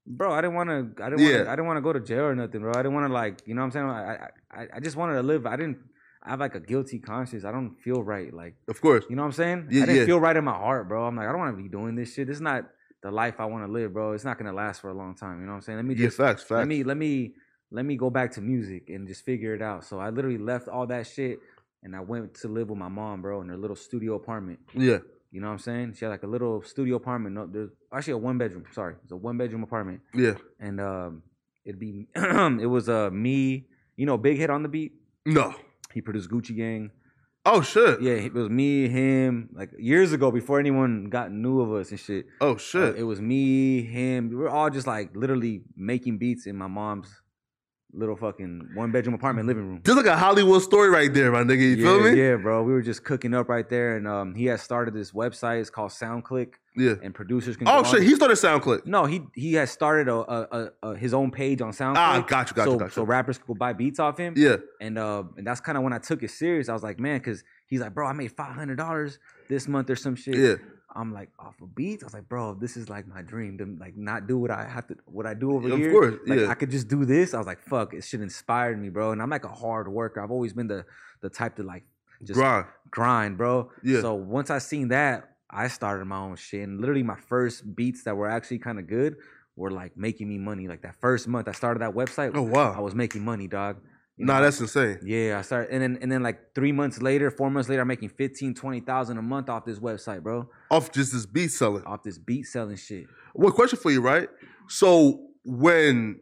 [0.06, 1.02] Bro, I didn't want to.
[1.02, 1.36] I didn't Yeah.
[1.38, 1.48] want.
[1.48, 2.72] I didn't want to go to jail or nothing, bro.
[2.74, 3.86] I didn't want to like, you know what I'm saying?
[3.86, 5.46] I, I, I, just wanted to live.
[5.46, 5.78] I didn't.
[6.24, 7.44] I have like a guilty conscience.
[7.44, 8.32] I don't feel right.
[8.32, 9.04] Like, Of course.
[9.10, 9.68] you know what I'm saying?
[9.70, 10.06] Yeah, I didn't yeah.
[10.06, 11.04] feel right in my heart, bro.
[11.06, 12.28] I'm like, I don't want to be doing this shit.
[12.28, 12.64] This is not
[13.02, 14.12] the life I want to live, bro.
[14.12, 15.40] It's not gonna last for a long time.
[15.40, 15.78] You know what I'm saying?
[15.78, 16.50] Let me Yeah, facts, facts.
[16.58, 17.34] let me let me
[17.72, 19.84] let me go back to music and just figure it out.
[19.84, 21.40] So I literally left all that shit
[21.82, 24.60] and I went to live with my mom, bro, in her little studio apartment.
[24.74, 24.98] yeah.
[25.32, 25.94] You know what I'm saying?
[25.98, 27.34] She had like a little studio apartment.
[27.34, 28.64] No, there's actually a one bedroom.
[28.72, 30.34] Sorry, it's a one bedroom apartment, Yeah.
[30.60, 31.22] and um,
[31.64, 33.66] it'd be it was uh me,
[33.96, 34.92] you know, Bighead on the beat.
[35.24, 35.54] No.
[35.94, 36.90] He produced Gucci Gang.
[37.46, 38.00] Oh shit.
[38.02, 41.98] Yeah, it was me, him, like years ago before anyone got knew of us and
[41.98, 42.26] shit.
[42.40, 42.96] Oh Uh, shit.
[42.96, 44.28] it was me, him.
[44.28, 47.21] We were all just like literally making beats in my mom's
[47.94, 49.82] little fucking one bedroom apartment living room.
[49.84, 51.60] Just like a Hollywood story right there, my nigga.
[51.60, 52.18] You yeah, feel me?
[52.18, 52.62] yeah, bro.
[52.62, 55.60] We were just cooking up right there, and um, he had started this website.
[55.60, 56.94] It's called SoundClick, Yeah.
[57.02, 57.68] and producers can.
[57.68, 58.00] Oh shit.
[58.00, 58.86] on- He started SoundClick.
[58.86, 61.96] No, he he has started a, a, a, a his own page on SoundClick.
[61.96, 62.90] Ah, got you, got you, so, got you.
[62.92, 64.34] So rappers could buy beats off him.
[64.36, 64.56] Yeah.
[64.80, 66.68] And uh, and that's kind of when I took it serious.
[66.68, 69.18] I was like, man, because he's like, bro, I made five hundred dollars
[69.48, 70.36] this month or some shit.
[70.36, 70.54] Yeah.
[70.94, 72.02] I'm like off of beats.
[72.02, 74.64] I was like, bro, this is like my dream to like not do what I
[74.68, 75.90] have to what I do over Of here.
[75.90, 76.48] course, like yeah.
[76.48, 77.34] I could just do this.
[77.34, 79.12] I was like, fuck, it should inspire me, bro.
[79.12, 80.20] And I'm like a hard worker.
[80.22, 80.84] I've always been the
[81.20, 81.84] the type to like
[82.22, 82.66] just Grind.
[82.90, 83.70] grind, bro.
[83.82, 84.00] Yeah.
[84.00, 86.62] So once I seen that, I started my own shit.
[86.62, 89.16] And literally my first beats that were actually kind of good
[89.56, 90.68] were like making me money.
[90.68, 92.72] Like that first month I started that website, Oh wow.
[92.76, 93.78] I was making money, dog.
[94.26, 94.98] Nah, know, that's insane.
[95.02, 97.88] yeah, I started and then and then like three months later, four months later, I'm
[97.88, 100.48] making 15, 20,000 a month off this website, bro.
[100.70, 101.84] Off just this beat selling.
[101.84, 103.06] Off this beat selling shit.
[103.34, 104.28] One question for you, right?
[104.68, 106.20] So when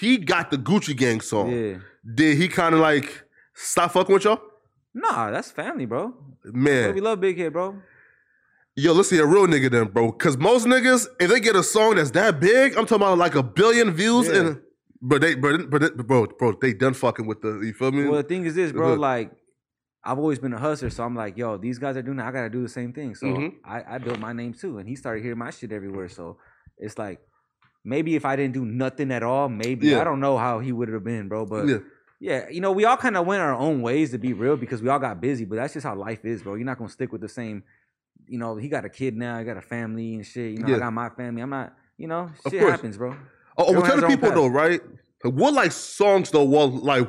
[0.00, 1.76] he got the Gucci Gang song, Yeah.
[2.14, 3.24] did he kind of like
[3.54, 4.40] stop fucking with y'all?
[4.94, 6.08] Nah, that's family, bro.
[6.42, 7.76] Bro, Man, we love Bighead, bro.
[8.76, 10.10] yo, let's see a real nigga then, bro.
[10.12, 13.34] Cause most niggas, if they get a song that's that big, I'm talking about like
[13.34, 14.36] a billion views, Yeah.
[14.40, 14.60] and
[15.02, 17.60] but they, but, but bro, bro, they done fucking with the.
[17.60, 18.04] You feel me?
[18.04, 18.94] Well, the thing is this, bro.
[18.94, 19.32] Like,
[20.04, 22.26] I've always been a hustler, so I'm like, yo, these guys are doing that.
[22.26, 23.14] I gotta do the same thing.
[23.14, 23.54] So Mhm.
[23.64, 26.08] I, I built my name too, and he started hearing my shit everywhere.
[26.08, 26.38] So
[26.78, 27.20] it's like,
[27.84, 30.00] maybe if I didn't do nothing at all, maybe Yeah.
[30.00, 31.44] I don't know how he would have been, bro.
[31.44, 31.78] But yeah,
[32.18, 34.82] yeah, you know, we all kind of went our own ways to be real because
[34.82, 35.44] we all got busy.
[35.44, 36.54] But that's just how life is, bro.
[36.54, 37.62] You're not gonna stick with the same.
[38.26, 39.36] You know, he got a kid now.
[39.36, 40.52] I got a family and shit.
[40.52, 40.76] You know, Yeah.
[40.76, 41.42] I got my family.
[41.42, 41.74] I'm not.
[41.98, 43.14] You know, shit happens, bro.
[43.66, 44.80] Oh, Everyone tell the people though, right?
[45.24, 46.44] Like, what like songs though?
[46.44, 47.08] Well, like,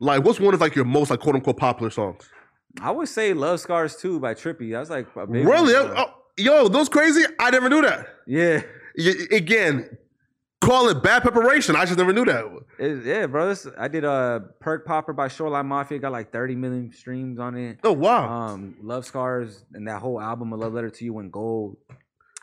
[0.00, 2.28] like what's one of like your most like quote unquote popular songs?
[2.80, 4.74] I would say "Love Scars" too by Trippie.
[4.74, 5.74] I was like Really?
[5.74, 6.06] Oh,
[6.38, 7.24] yo, those crazy.
[7.38, 8.06] I never knew that.
[8.26, 8.62] Yeah.
[8.96, 9.98] Y- again,
[10.62, 11.76] call it bad preparation.
[11.76, 12.44] I just never knew that.
[12.78, 13.48] It- yeah, bro.
[13.48, 15.98] This, I did a Perk Popper by Shoreline Mafia.
[15.98, 17.78] Got like 30 million streams on it.
[17.84, 18.28] Oh wow.
[18.30, 21.76] Um, Love Scars and that whole album, A Love Letter to You, went gold.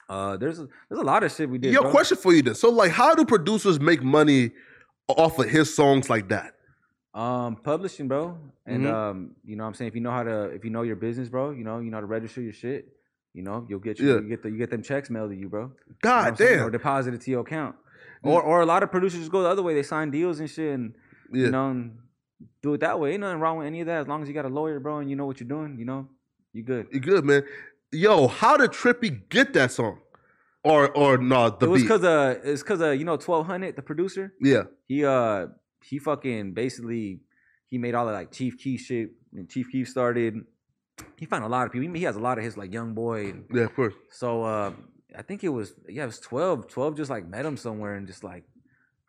[0.10, 1.72] Uh, there's a, there's a lot of shit we did.
[1.74, 1.92] Yo, bro.
[1.92, 2.56] question for you then.
[2.56, 4.52] So, like, how do producers make money
[5.08, 6.56] off of his songs like that?
[7.14, 8.94] Um, publishing, bro, and Mhm.
[8.94, 10.96] um, you know, what I'm saying if you know how to, if you know your
[10.96, 12.88] business, bro, you know, you know how to register your shit.
[13.34, 14.22] You know, you'll get your, Yeah.
[14.22, 15.62] you get the, you get them checks mailed to you, bro.
[15.64, 16.60] You know God saying?
[16.60, 16.72] or damn.
[16.72, 17.76] deposited to your account.
[18.24, 18.30] Mm.
[18.32, 19.74] Or or a lot of producers just go the other way.
[19.76, 20.94] They sign deals and shit, and
[21.32, 21.46] Yeah.
[21.46, 21.98] you know, and
[22.62, 23.12] do it that way.
[23.14, 24.98] Ain't nothing wrong with any of that as long as you got a lawyer, bro,
[25.00, 25.78] and you know what you're doing.
[25.78, 26.08] You know,
[26.54, 26.88] you good.
[26.92, 27.44] You good, man.
[27.92, 30.00] Yo, how did Trippie get that song?
[30.64, 31.88] Or or no, the it was beat.
[31.88, 34.34] because uh, it's because uh, you know, twelve hundred, the producer.
[34.42, 34.64] yeah.
[34.88, 35.48] He uh,
[35.84, 37.22] he fucking basically
[37.68, 40.36] he made all the like Chief Keef shit, and Chief Keef started.
[41.18, 41.96] He found a lot of people.
[41.96, 43.94] He has a lot of his like Young Boy, and Yeah, of course.
[44.12, 44.74] so uh,
[45.18, 46.68] I think it was yeah, it was 12.
[46.68, 48.44] 12 just like met him somewhere and just like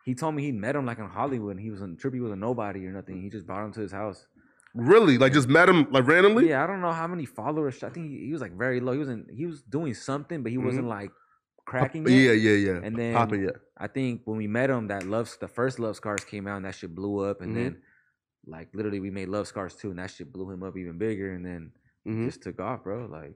[0.05, 2.31] he told me he met him like in Hollywood and he was in Trippie was
[2.31, 3.20] a nobody or nothing.
[3.20, 4.24] He just brought him to his house.
[4.75, 5.18] Really?
[5.18, 6.49] Like just met him like randomly?
[6.51, 7.83] Yeah, I don't know how many followers.
[7.83, 8.93] I think he, he was like very low.
[8.93, 9.31] He wasn't.
[9.31, 10.89] He was doing something, but he wasn't Mm-hmm.
[11.01, 11.11] like
[11.66, 12.12] cracking yet.
[12.14, 12.81] Yeah, yeah, yeah.
[12.83, 13.49] And then- popping.
[13.79, 16.64] I think when we met him, that love the first Love Scars came out and
[16.66, 17.55] that shit blew up, and Mhm.
[17.57, 17.83] then
[18.47, 21.33] like literally we made Love Scars too, and that shit blew him up even bigger,
[21.33, 21.73] and then
[22.07, 22.27] Mhm.
[22.27, 23.07] just took off, bro.
[23.07, 23.35] Like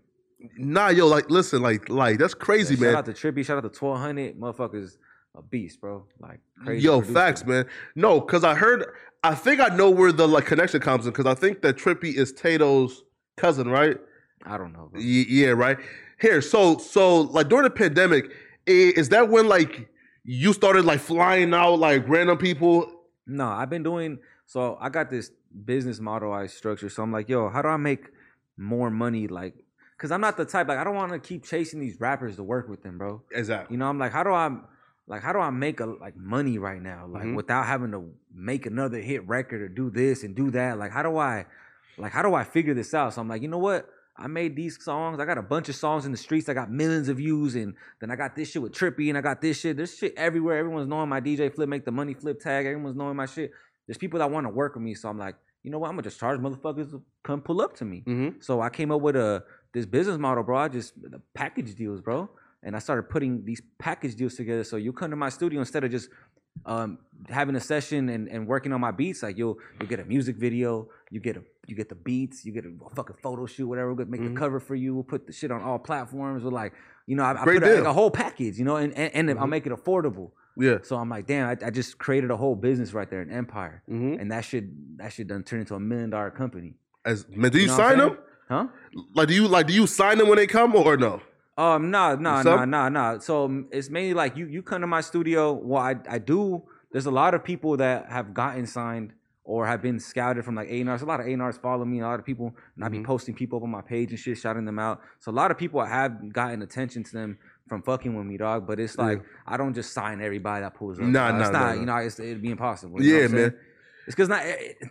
[0.58, 2.90] Nah, yo, like listen, like like that's crazy, yeah, man.
[2.92, 4.98] Shout out to Trippie, shout out to twelve hundred, motherfuckers,
[5.34, 6.04] a beast, bro.
[6.20, 6.84] Like crazy.
[6.84, 7.14] Yo, producer.
[7.14, 7.66] facts, man.
[7.94, 8.86] No, because I heard,
[9.22, 11.12] I think I know where the like connection comes in.
[11.12, 13.02] Because I think that Trippie is Tato's
[13.36, 13.98] cousin, right?
[14.44, 14.90] I don't know.
[14.94, 15.78] Y- yeah, right.
[16.20, 18.30] Here, so so like during the pandemic,
[18.66, 19.88] is that when like
[20.24, 22.90] you started like flying out like random people?
[23.26, 25.30] No, I've been doing so I got this
[25.64, 26.88] business model I structure.
[26.88, 28.06] So I'm like, yo, how do I make
[28.56, 29.26] more money?
[29.26, 29.54] Like,
[29.98, 32.42] cause I'm not the type, like I don't want to keep chasing these rappers to
[32.42, 33.22] work with them, bro.
[33.32, 33.74] Exactly.
[33.74, 34.50] You know, I'm like, how do I
[35.06, 37.06] like how do I make a like money right now?
[37.06, 37.36] Like Mhm.
[37.36, 40.78] without having to make another hit record or do this and do that.
[40.78, 41.46] Like how do I
[41.98, 43.14] like how do I figure this out?
[43.14, 43.88] So I'm like, you know what?
[44.16, 45.18] I made these songs.
[45.18, 46.48] I got a bunch of songs in the streets.
[46.48, 49.20] I got millions of views, and then I got this shit with Trippie, and I
[49.20, 49.76] got this shit.
[49.76, 50.56] There's shit everywhere.
[50.56, 52.64] Everyone's knowing my DJ flip, make the money flip tag.
[52.64, 53.50] Everyone's knowing my shit.
[53.88, 55.34] There's people that want to work with me, so I'm like,
[55.64, 55.88] you know what?
[55.88, 58.04] I'm gonna just charge motherfuckers to come pull up to me.
[58.06, 58.36] Mm-hmm.
[58.40, 59.42] So I came up with a
[59.72, 60.58] this business model, bro.
[60.58, 62.30] I just the package deals, bro.
[62.64, 64.64] And I started putting these package deals together.
[64.64, 66.08] So you come to my studio instead of just
[66.66, 66.98] um,
[67.28, 69.22] having a session and, and working on my beats.
[69.22, 72.52] Like you'll you get a music video, you get a you get the beats, you
[72.52, 73.92] get a fucking photo shoot, whatever.
[73.92, 74.34] We'll make Mhm.
[74.34, 74.94] the cover for you.
[74.94, 76.42] We'll put the shit on all platforms.
[76.44, 76.72] We're like,
[77.06, 79.38] you know, I, I put a, like a whole package, you know, and and, and
[79.38, 79.50] I'll Mhm.
[79.50, 80.30] make it affordable.
[80.56, 80.78] Yeah.
[80.82, 83.82] So I'm like, damn, I, I just created a whole business right there, an empire,
[83.90, 84.20] Mm-hmm.
[84.20, 86.76] and that should that should done turn into a million dollar company.
[87.04, 88.18] As man, do you, know sign them?
[88.48, 88.68] Huh?
[89.14, 91.20] Like, do you like do you sign them when they come or no?
[91.56, 92.70] Um, no, no, Some?
[92.70, 93.18] no, no, no.
[93.20, 95.52] So um, it's mainly like you you come to my studio.
[95.52, 96.62] Well, I I do.
[96.90, 99.12] There's a lot of people that have gotten signed
[99.44, 101.02] or have been scouted from like A&Rs.
[101.02, 102.00] A lot of A&Rs follow me.
[102.00, 103.04] A lot of people, and I be Mhm.
[103.04, 105.00] posting people up on my page and shit, shouting them out.
[105.18, 107.38] So a lot of people have gotten attention to them
[107.68, 108.66] from fucking with me, dog.
[108.66, 111.04] But it's like I don't just sign everybody that pulls up.
[111.04, 111.28] Nah.
[111.28, 111.74] It's nah, nah, not.
[111.74, 111.80] nah.
[111.80, 113.02] You know, it's, it'd be impossible.
[113.02, 113.32] Yeah, saying?
[113.32, 113.54] man.
[114.06, 114.42] It's because not.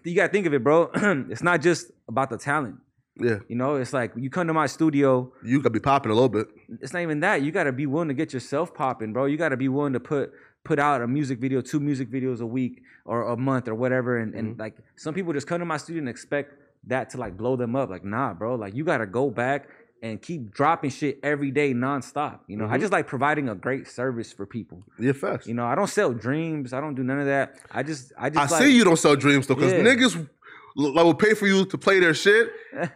[0.04, 0.90] You gotta think of it, bro.
[1.30, 2.76] it's not just about the talent.
[3.20, 6.16] Yeah, You know, it's like you come to my studio you gotta be popping a
[6.16, 6.48] little bit.
[6.82, 7.44] it's not even that.
[7.44, 9.26] You got to be willing to get yourself popping, bro.
[9.26, 10.34] You got to be willing to put
[10.64, 14.18] put out a music video, two music videos a week or a month or whatever.
[14.18, 16.54] And, and like some people just come to my studio and expect
[16.88, 17.90] that to like blow them up.
[17.92, 18.56] Like, nah, bro.
[18.56, 19.68] Like you got to go back
[20.02, 22.40] and keep dropping shit every day nonstop.
[22.48, 22.82] You know, I Mhm.
[22.82, 24.84] just like providing a great service for people.
[25.00, 25.46] Yeah, fast.
[25.48, 26.74] You know, I don't sell dreams.
[26.74, 27.58] I don't do none of that.
[27.72, 29.84] I just, I I just like, see you don't sell dreams though, because Yeah.
[29.84, 30.28] niggas
[30.76, 32.52] like will pay for you to play their shit,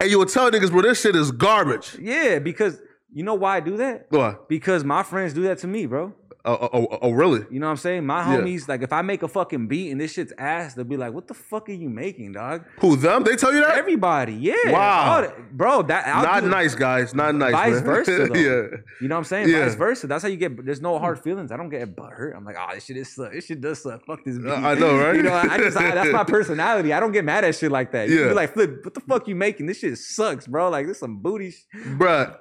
[0.00, 1.96] and you will tell niggas, bro, this shit is garbage.
[2.00, 2.80] Yeah, because
[3.12, 4.06] you know why I do that?
[4.08, 4.48] What?
[4.48, 6.14] Because my friends do that to me, bro.
[6.42, 7.44] Oh, oh, oh, oh, really?
[7.50, 8.06] You know what I'm saying?
[8.06, 8.40] My Yeah.
[8.40, 11.12] homies, like if I make a fucking beat and this shit's ass, they'll be like,
[11.12, 13.24] "What the fuck are you making, dog?" Who them?
[13.24, 13.76] They tell you that?
[13.76, 14.54] Everybody, yeah.
[14.66, 15.18] Wow.
[15.18, 15.82] Oh, that- bro.
[15.82, 17.14] That I'll Not do- nice, guys.
[17.14, 17.52] Not nice.
[17.52, 17.84] Vice man.
[17.84, 18.34] versa, though.
[18.34, 18.76] yeah.
[19.02, 19.48] You know what I'm saying?
[19.50, 19.64] Yeah.
[19.66, 20.06] Vice versa.
[20.06, 20.64] That's how you get.
[20.64, 21.52] There's no hard feelings.
[21.52, 22.34] I don't get butthurt.
[22.34, 23.32] I'm like, oh, this shit is suck.
[23.32, 24.04] This shit does suck.
[24.06, 24.48] Fuck this beat.
[24.48, 25.14] Uh, I know, right?
[25.20, 26.94] You know, I just I, that's my personality.
[26.94, 28.08] I don't get mad at shit like that.
[28.08, 28.28] You Yeah.
[28.28, 28.82] be like, flip.
[28.84, 29.66] What the fuck you making?
[29.66, 30.70] This shit sucks, bro.
[30.70, 31.50] Like this some booty.
[31.50, 31.66] sh-
[31.98, 32.34] Bruh,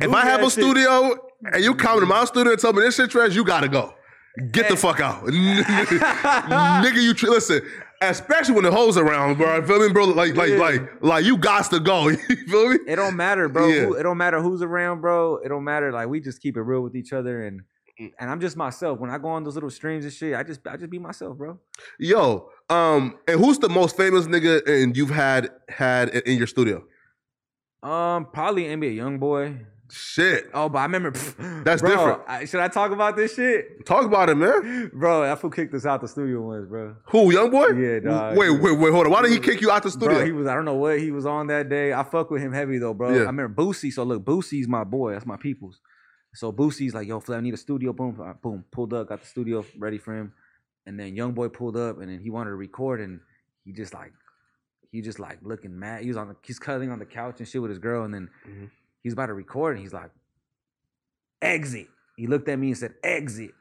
[0.00, 0.52] if I have a shit.
[0.52, 1.18] studio
[1.52, 3.94] and you come to my studio and tell me this shit trash, you gotta go.
[4.50, 5.24] Get the fuck out.
[5.26, 7.60] Nigga, you tr- listen,
[8.00, 9.56] especially when the hoes around, bro.
[9.56, 10.04] You feel me, bro?
[10.06, 10.56] Like, like, Yeah.
[10.56, 12.08] like, like you got to go.
[12.08, 12.16] You
[12.48, 12.78] feel me?
[12.86, 13.66] It don't matter, bro.
[13.68, 13.80] Yeah.
[13.86, 15.36] Who, it don't matter who's around, bro.
[15.36, 15.92] It don't matter.
[15.92, 17.60] Like we just keep it real with each other, and
[18.18, 18.98] and I'm just myself.
[18.98, 21.36] When I go on those little streams and shit, I just I just be myself,
[21.36, 21.58] bro.
[21.98, 26.46] Yo, um, and who's the most famous nigga and you've had had in, in your
[26.46, 26.82] studio?
[27.82, 29.66] Um, probably NBA young boy.
[29.94, 30.48] Shit.
[30.54, 31.10] Oh, but I remember.
[31.64, 32.22] That's bro, different.
[32.26, 34.90] I, should I talk about this shit, Talk about it, man.
[34.94, 35.20] bro?
[35.20, 36.96] That fool kicked us out the studio once, bro.
[37.08, 37.68] Who, young boy?
[37.72, 38.38] Yeah, dog.
[38.38, 39.12] Wait, wait, wait, hold on.
[39.12, 40.16] Why did he kick you out the studio?
[40.16, 41.92] Bro, he was I don't know what he was on that day.
[41.92, 43.10] I fuck with him heavy though, bro.
[43.10, 43.16] Yeah.
[43.16, 43.92] I remember Boosie.
[43.92, 45.12] So look, Boosie's my boy.
[45.12, 45.78] That's my people's.
[46.34, 47.92] So Boosie's like, yo, Flip, I need a studio.
[47.92, 50.32] Boom, boom, pulled up, got the studio ready for him.
[50.86, 53.20] And then young boy pulled up, and then he wanted to record, and
[53.64, 54.12] he just like,
[54.90, 56.02] he just like looking mad.
[56.02, 58.14] He was on, the, he's cuddling on the couch and shit with his girl, and
[58.14, 58.64] then mm-hmm.
[59.02, 60.10] He's about to record, and he's like,
[61.40, 61.88] exit.
[62.16, 63.52] He looked at me and said, exit.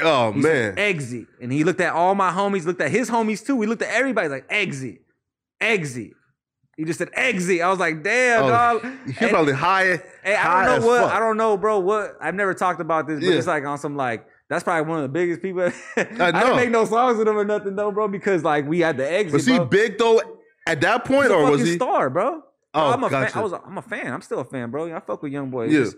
[0.00, 0.74] oh He man.
[0.74, 1.26] said, exit.
[1.40, 3.56] And he looked at all my homies, looked at his homies too.
[3.56, 5.00] We looked at everybody like, exit,
[5.60, 6.12] exit.
[6.76, 7.60] He just said exit.
[7.60, 8.86] I was like, damn, Oh, dog.
[9.04, 10.00] He's And- probably high.
[10.24, 11.02] Hey, high I don't know what.
[11.02, 11.12] fuck.
[11.12, 11.78] I don't know, bro.
[11.80, 12.16] What?
[12.22, 13.34] I've never talked about this, but Yeah.
[13.36, 15.62] it's like on some like that's probably one of the biggest people.
[15.96, 16.32] I, know.
[16.32, 19.10] didn't make no songs with him or nothing though, bro, because like we had the
[19.10, 19.34] exit.
[19.34, 19.66] Was he bro.
[19.66, 20.22] big though
[20.66, 21.74] at that point, a or was he?
[21.76, 22.42] star, bro?
[22.74, 23.30] Oh, I'm a fan.
[23.34, 23.52] I was.
[23.52, 24.12] A, I'm a fan.
[24.12, 24.94] I'm still a fan, bro.
[24.94, 25.64] I fuck with young boy.
[25.66, 25.80] It's Yeah.
[25.80, 25.96] just,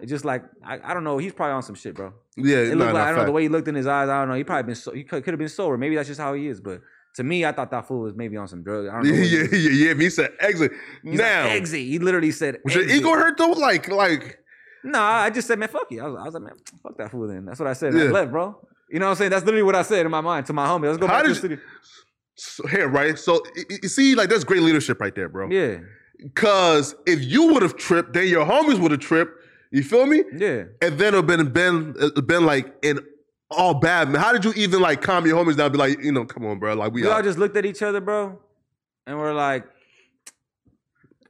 [0.00, 1.18] it's just like I, I don't know.
[1.18, 2.12] He's probably on some shit, bro.
[2.36, 4.08] Yeah, It looked no, like I don't know the way he looked in his eyes.
[4.08, 4.34] I don't know.
[4.34, 4.92] He probably been so.
[4.92, 5.76] He could have been sober.
[5.76, 6.60] Maybe that's just how he is.
[6.60, 6.80] But
[7.16, 8.88] to me, I thought that fool was maybe on some drugs.
[8.88, 9.14] I don't know.
[9.14, 9.94] Yeah, yeah, yeah.
[9.94, 10.72] He said exit.
[11.02, 11.80] He's now, like, exit.
[11.80, 12.58] He literally said.
[12.64, 13.50] was your ego hurt though?
[13.50, 14.38] Like, like,
[14.84, 16.02] Nah, I just said, man, fuck you.
[16.02, 17.28] I was, I was like, man, fuck that fool.
[17.28, 17.94] Then that's what I said.
[17.94, 18.04] Yeah.
[18.04, 18.56] I left, bro.
[18.90, 19.30] You know what I'm saying?
[19.30, 20.84] That's literally what I said in my mind to my homie.
[20.86, 21.58] Let's go How back to the studio.
[22.34, 23.18] So, here, right?
[23.18, 23.42] So
[23.82, 25.50] you see, like that's great leadership right there, bro.
[25.50, 25.78] Yeah,
[26.34, 29.32] Cause if you would have tripped, then your homies would have tripped.
[29.70, 30.22] You feel me?
[30.34, 30.64] yeah.
[30.80, 33.00] And then it'd been been uh, been like in
[33.50, 34.08] all bad.
[34.10, 35.66] Man, how did you even like calm your homies down?
[35.66, 36.74] and Be like, you know, come on, bro.
[36.74, 38.38] Like we, We all just looked at each other, bro,
[39.06, 39.64] and we're like,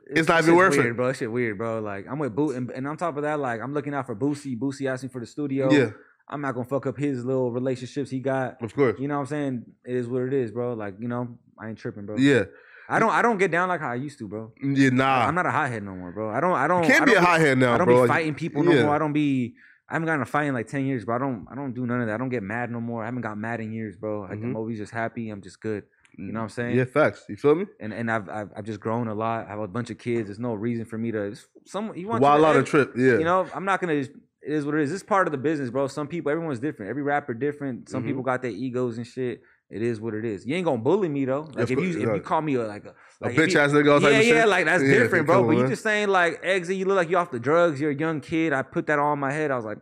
[0.06, 0.96] It's not this even worth it.
[0.96, 1.08] bro.
[1.08, 1.80] This shit weird, bro.
[1.80, 4.14] Like I'm with Boot, and, and on top of that, like I'm looking out for
[4.16, 4.58] Boosie.
[4.58, 5.70] Boosie asking for the studio.
[5.70, 5.90] yeah,
[6.28, 8.62] I'm not gonna fuck up his little relationships he got.
[8.62, 8.98] of course.
[8.98, 9.64] You know what I'm saying?
[9.84, 10.74] It is what it is, bro.
[10.74, 12.16] Like you know, I ain't tripping, bro.
[12.18, 12.44] Yeah,
[12.92, 13.10] I don't.
[13.10, 14.52] I don't get down like how I used to, bro.
[14.62, 14.90] yeah.
[14.90, 16.30] Nah, I'm not a hothead no more, bro.
[16.30, 16.52] I don't.
[16.54, 16.82] I don't.
[16.84, 18.02] you can't I be a don't hothead now, I don't bro.
[18.02, 18.82] be fighting people no yeah.
[18.84, 18.94] more.
[18.94, 19.54] I don't be.
[19.88, 21.16] I haven't gotten a fight in like ten years, bro.
[21.16, 21.46] I don't.
[21.50, 22.14] I don't do none of that.
[22.14, 23.02] I don't get mad no more.
[23.02, 24.20] I haven't got mad in years, bro.
[24.22, 24.44] Like Mhm.
[24.44, 25.30] I'm always just happy.
[25.30, 25.84] I'm just good.
[26.18, 26.76] You know what I'm saying?
[26.76, 27.24] Yeah, facts.
[27.28, 27.64] You feel me?
[27.80, 29.46] And and I've, I've I've just grown a lot.
[29.46, 30.28] I have a bunch of kids.
[30.28, 31.22] There's no reason for me to.
[31.22, 32.92] it's Some you want Wild out of trip.
[32.96, 33.98] Yeah, You know, I'm not gonna.
[33.98, 34.10] Just,
[34.42, 34.90] it is what it is.
[34.90, 35.86] This is part of the business, bro.
[35.86, 36.90] Some people, everyone's different.
[36.90, 37.88] Every rapper different.
[37.88, 38.06] Some Mhm.
[38.08, 39.40] people got their egos and shit.
[39.74, 40.44] It is what it is.
[40.46, 41.48] You ain't gonna bully me though.
[41.54, 43.70] Like if you if you call me a, like a, a like, if bitch ass
[43.70, 44.00] nigga.
[44.02, 44.36] Type yeah, shit.
[44.36, 45.44] yeah, like that's Yeah, different, bro.
[45.44, 47.80] But you just saying like Eggsy, you look like you off the drugs.
[47.80, 48.52] You're a young kid.
[48.52, 49.50] I put that on my head.
[49.50, 49.78] I was like,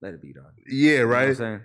[0.00, 0.44] let it be, dog.
[0.66, 1.36] yeah, You know what I'm right.
[1.36, 1.60] saying?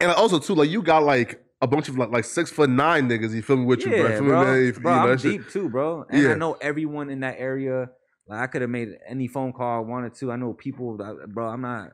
[0.00, 3.08] And also too, like you got like a bunch of like like six foot nine
[3.08, 3.32] niggas.
[3.34, 3.64] You feel me?
[3.64, 3.96] With you, bro.
[3.96, 4.44] yeah, You feel me, bro.
[4.44, 4.64] man?
[4.64, 6.06] You- bro, know, I'm shit- deep too, bro.
[6.08, 6.30] And Yeah.
[6.30, 7.90] I know everyone in that area.
[8.28, 10.30] Like I could have made any phone call I wanted to.
[10.30, 11.48] I know people, that, bro.
[11.48, 11.90] I'm not,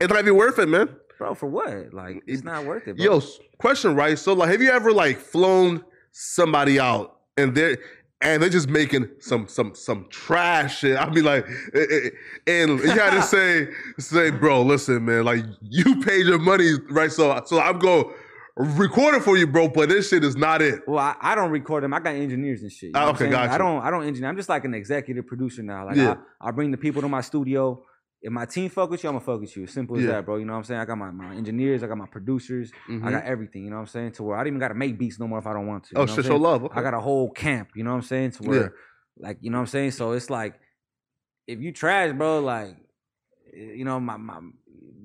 [0.00, 0.88] It's not even worth it, man.
[1.18, 1.34] Bro.
[1.34, 1.92] For what?
[1.92, 3.04] Like it's not worth it, bro.
[3.04, 3.22] Yo,
[3.58, 4.18] question, right?
[4.18, 7.78] So, like, have you ever like flown somebody out and they're
[8.22, 10.96] and they're just making some some some trash shit?
[10.96, 12.10] I'd be like, eh, eh,
[12.46, 17.12] and you had to say say, bro, listen, man, like you paid your money, right?
[17.12, 18.12] So, so I'm going
[18.56, 19.68] record it for you, bro.
[19.68, 20.80] But this shit is not it.
[20.88, 21.92] Well, I, I don't record them.
[21.92, 22.88] I got engineers and shit.
[22.88, 23.52] You Ah, know I'm okay, gotcha.
[23.52, 23.82] I don't.
[23.82, 24.30] I don't engineer.
[24.30, 25.84] I'm just like an executive producer now.
[25.86, 26.16] Like Yeah.
[26.40, 27.82] I, I bring the people to my studio.
[28.22, 29.64] If my team fuck with you, I'm gonna fuck with you.
[29.64, 30.12] As simple as Yeah.
[30.12, 30.36] that, bro.
[30.36, 30.80] You know what I'm saying?
[30.80, 31.82] I got my, my engineers.
[31.82, 32.72] I got my producers.
[32.88, 33.10] I Mhm.
[33.10, 33.64] got everything.
[33.64, 34.12] You know what I'm saying?
[34.12, 35.90] To where I don't even gotta make beats no more if I don't want to.
[35.94, 36.64] you Oh I'm show love.
[36.64, 36.80] Okay.
[36.80, 37.70] I got a whole camp.
[37.74, 38.32] You know what I'm saying?
[38.32, 38.74] To where,
[39.18, 39.90] like, you know what I'm saying?
[39.92, 40.54] So it's like,
[41.46, 42.76] if you trash, bro, like,
[43.54, 44.40] you know, my my.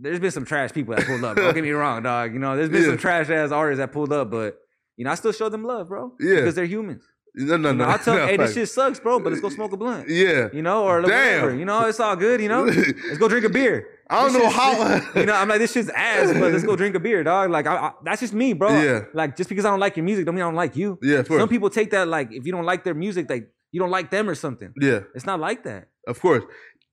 [0.04, 1.36] There's been some trash people that pulled up.
[1.38, 2.34] Don't get me wrong, dog.
[2.34, 2.88] You know, there's been Yeah.
[2.90, 4.58] some trash ass artists that pulled up, but
[4.98, 6.16] you know, I still show them love, bro.
[6.20, 6.36] Yeah.
[6.38, 7.04] because they're humans.
[7.36, 7.84] No, no, no.
[7.86, 10.10] I'll tell no, hey, this shit sucks, bro, but let's go smoke a blunt.
[10.10, 10.50] Yeah.
[10.54, 11.50] You know, or whatever.
[11.52, 11.60] Damn.
[11.60, 12.42] You know, it's all good.
[12.42, 13.88] You know, let's go drink a beer.
[14.10, 15.02] I don't This know how.
[15.20, 17.50] You know, I'm like, this shit's ass, but let's go drink a beer, dog.
[17.50, 18.70] Like, I, I, that's just me, bro.
[18.82, 19.06] Yeah.
[19.14, 21.00] Like, just because I don't like your music, don't mean I don't like you.
[21.02, 21.40] yeah, of course.
[21.40, 24.12] Some people take that like, if you don't like their music, like you don't like
[24.12, 24.74] them or something.
[24.82, 25.02] yeah.
[25.16, 25.88] It's not like that.
[26.08, 26.44] Of course.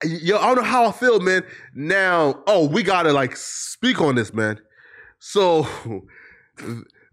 [0.05, 1.43] Yo, I don't know how I feel, man.
[1.75, 4.61] Now, oh, we gotta like speak on this, man.
[5.19, 5.67] So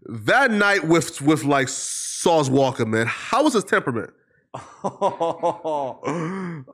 [0.07, 4.11] that night with with like Sauce Walka, man, how was his temperament?
[4.83, 5.99] oh,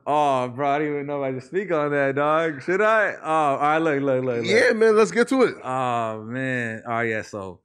[0.06, 2.62] bro, I didn't even know I should speak on that, dog.
[2.62, 3.14] Should I?
[3.22, 4.46] Oh, all right, look, look, look, look.
[4.46, 5.54] Yeah, man, let's get to it.
[5.62, 6.82] Oh man.
[6.86, 7.22] Oh yeah.
[7.22, 7.60] So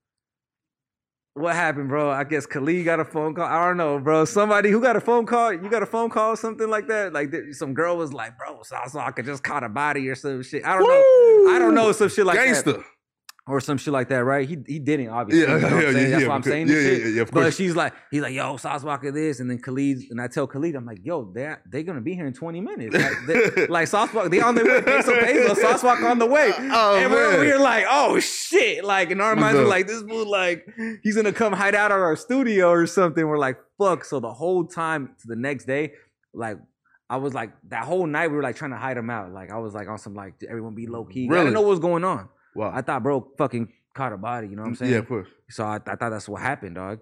[1.36, 2.10] what happened, bro?
[2.12, 3.46] I guess Khalid got a phone call.
[3.46, 4.26] I don't know, bro.
[4.26, 5.54] Somebody who got a phone call.
[5.54, 7.14] You got a phone call, or something like that.
[7.14, 10.16] Like some girl was like, "Bro, so, so I could just caught a body or
[10.16, 11.56] some shit." I don't know.
[11.56, 12.84] I don't know some shit like that Gangster.
[13.50, 14.48] Or some shit like that, right?
[14.48, 15.42] He he didn't obviously.
[15.52, 15.96] Yeah, you know what I'm yeah, saying?
[16.04, 17.02] yeah, That's yeah, why I'm saying yeah, this yeah, shit.
[17.02, 19.98] yeah, yeah, of But she's like, he's like, yo, Sauce Walka this, and then Khalid,
[20.12, 22.96] and I tell Khalid, I'm like, yo, they they gonna be here in 20 minutes.
[22.96, 23.14] Like,
[23.56, 24.82] they, like Sauce Walka, they on their way.
[24.84, 26.52] Peso Peso, Sauce Walka on the way.
[26.56, 27.46] Oh, and we're man.
[27.46, 28.86] here like, oh shit!
[28.86, 30.68] Like in our minds, we're like, this fool, like
[31.04, 33.26] he's gonna come hide out at our studio or something.
[33.28, 34.06] We're like, fuck.
[34.06, 35.94] So the whole time to the next day,
[36.34, 36.58] like.
[37.12, 39.32] I was like that whole night we were like trying to hide him out.
[39.32, 41.26] Like I was like on some like everyone be low key.
[41.26, 41.46] I Really?
[41.46, 42.30] didn't know what was going on.
[42.68, 44.92] I thought bro fucking caught a body, you know what I'm saying?
[44.92, 45.28] yeah, of course.
[45.50, 47.00] So I, I thought that's what happened, dog.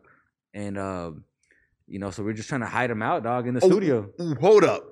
[0.53, 1.23] And um,
[1.87, 4.09] you know, so we're just trying to hide him out, dog, in the Oh, studio.
[4.41, 4.83] Hold up.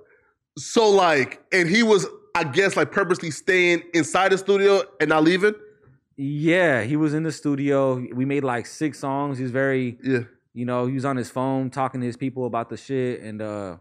[0.57, 5.23] So like, and he was, I guess, like purposely staying inside the studio and not
[5.23, 5.53] leaving.
[6.17, 7.95] Yeah, he was in the studio.
[8.13, 9.37] We made like six songs.
[9.37, 10.19] He was very, Yeah.
[10.53, 13.21] you know, he was on his phone talking to his people about the shit.
[13.21, 13.77] And uh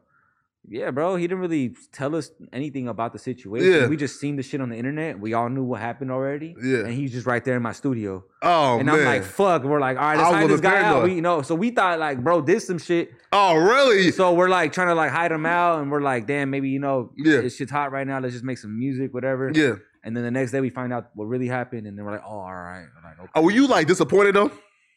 [0.68, 3.70] yeah, bro, he didn't really tell us anything about the situation.
[3.70, 3.86] Yeah.
[3.86, 5.18] We just seen the shit on the internet.
[5.20, 6.54] We all knew what happened already.
[6.62, 6.78] Yeah.
[6.78, 8.24] And he's just right there in my studio.
[8.42, 9.00] Oh and man.
[9.00, 9.64] I'm like, fuck.
[9.64, 11.04] We're like, all right, let's was hide this guy out.
[11.04, 13.10] We, you know, so we thought like, bro, this some shit.
[13.32, 14.10] oh really?
[14.10, 16.78] So we're like trying to like hide him out, and we're like, damn, maybe you
[16.80, 17.40] know, Yeah.
[17.42, 18.18] this shit's hot right now.
[18.20, 19.50] Let's just make some music, whatever.
[19.54, 19.74] yeah.
[20.06, 22.24] And then the next day we find out what really happened, and then we're like,
[22.26, 22.84] oh, all right.
[23.02, 23.30] Like, okay.
[23.34, 24.50] Oh, were you like disappointed though?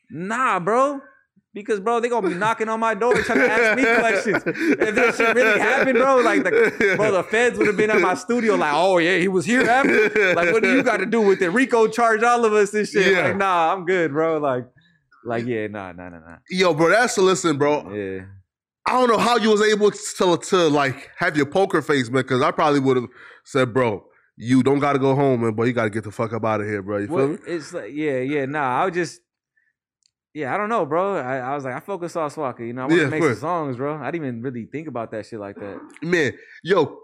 [0.10, 1.02] Nah, bro.
[1.58, 4.44] Because bro, they gonna be knocking on my door trying to ask me questions.
[4.46, 8.00] If this shit really happened, bro, like the bro, the feds would have been at
[8.00, 10.36] my studio, like, oh yeah, he was here after.
[10.36, 11.50] Like, what do you got to do with it?
[11.50, 13.12] Rico charged all of us and shit.
[13.12, 13.24] Yeah.
[13.30, 14.38] Like, nah, I'm good, bro.
[14.38, 14.68] Like,
[15.26, 16.38] like, yeah, nah, nah, nah, nah.
[16.50, 17.92] Yo, bro, that's the listen, bro.
[17.92, 18.26] Yeah.
[18.86, 22.22] I don't know how you was able to to like have your poker face, man.
[22.22, 23.10] Because I probably would have
[23.44, 24.06] said, bro,
[24.38, 25.54] you don't got to go home, man.
[25.56, 27.00] But you got to get the fuck up out of here, bro.
[27.00, 27.38] You feel Well, me?
[27.48, 28.46] it's like yeah, yeah.
[28.46, 29.22] Nah, I was just
[30.38, 30.54] yeah.
[30.54, 31.18] I don't know, bro.
[31.18, 32.60] I, I was like, I focus on Swaka.
[32.66, 33.96] You know, I want Yeah, to make some songs, bro.
[33.98, 35.80] I didn't even really think about that shit like that.
[36.02, 36.34] Man,
[36.64, 37.00] yo,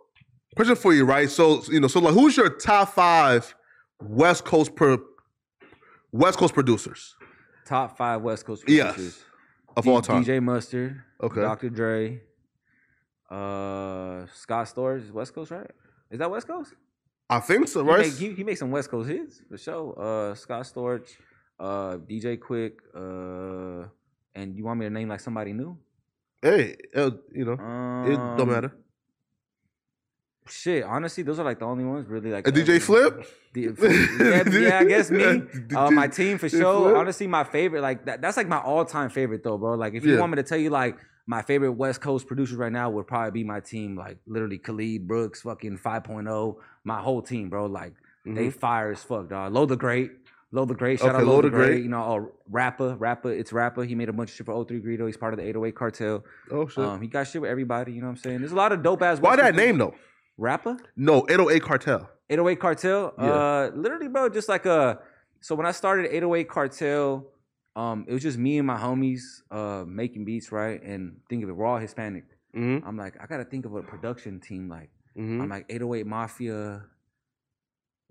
[0.55, 1.29] question for you, right?
[1.29, 3.53] So you know, so like, who's your top five
[3.99, 4.97] West Coast per
[6.11, 7.15] West Coast producers
[7.65, 9.23] Top five West Coast Yes, producers
[9.77, 10.23] of D- all time?
[10.23, 11.41] DJ Mustard, Okay.
[11.41, 11.69] Dr.
[11.69, 12.21] Dre,
[13.29, 15.71] uh, Scott Storch, is West Coast, right?
[16.11, 16.73] Is that West Coast?
[17.29, 17.99] I think so, He right?
[17.99, 19.95] make, he, he makes some West Coast hits for sure.
[19.97, 21.07] Uh, Scott Storch,
[21.59, 23.87] uh, DJ Quik, uh,
[24.35, 25.77] and you want me to name like somebody new?
[26.41, 28.75] hey, uh, you know, Um, it don't matter.
[30.45, 32.45] Shit, honestly, those are like the only ones really like.
[32.47, 33.25] A DJ Flip?
[33.55, 35.43] Yeah, yeah, I guess me.
[35.75, 36.97] Uh, my team for sure.
[36.97, 39.75] Honestly, my favorite, like that, that's like my all-time favorite though, bro.
[39.75, 40.19] Like if you Yeah.
[40.19, 40.97] want me to tell you like
[41.27, 45.07] my favorite West Coast producers right now would probably be my team, like literally Khalid
[45.07, 47.67] Brooks, fucking 5.0, my whole team, bro.
[47.67, 47.93] Like
[48.25, 49.53] they fire as fuck, dog.
[49.53, 50.11] Low the Great.
[50.53, 50.99] Low the Great.
[50.99, 51.09] Shout.
[51.15, 51.65] Okay, out Low the Great.
[51.67, 51.83] Great.
[51.83, 53.31] You know, oh, rapper, rapper.
[53.31, 53.83] It's rapper.
[53.83, 55.07] He made a bunch of shit for 03 Greedo.
[55.07, 56.23] He's part of the 808 cartel.
[56.51, 56.83] Oh shit.
[56.83, 57.91] Um, he got shit with everybody.
[57.91, 58.39] You know what I'm saying?
[58.39, 59.19] There's a lot of dope ass.
[59.19, 59.95] Why that name though?
[60.37, 60.77] Rapper.
[60.95, 62.09] No, 808 Cartel.
[62.29, 63.13] 808 Cartel.
[63.17, 63.25] Yeah.
[63.25, 64.99] Uh, literally, bro, just like a.
[65.41, 67.25] So when I started 808 Cartel,
[67.75, 70.81] um, it was just me and my homies uh making beats, right?
[70.83, 72.25] And think of it, we're all Hispanic.
[72.55, 72.87] Mm-hmm.
[72.87, 74.69] I'm like, I gotta think of a production team.
[74.69, 75.41] Like, Mm-hmm.
[75.41, 76.85] I'm like 808 Mafia.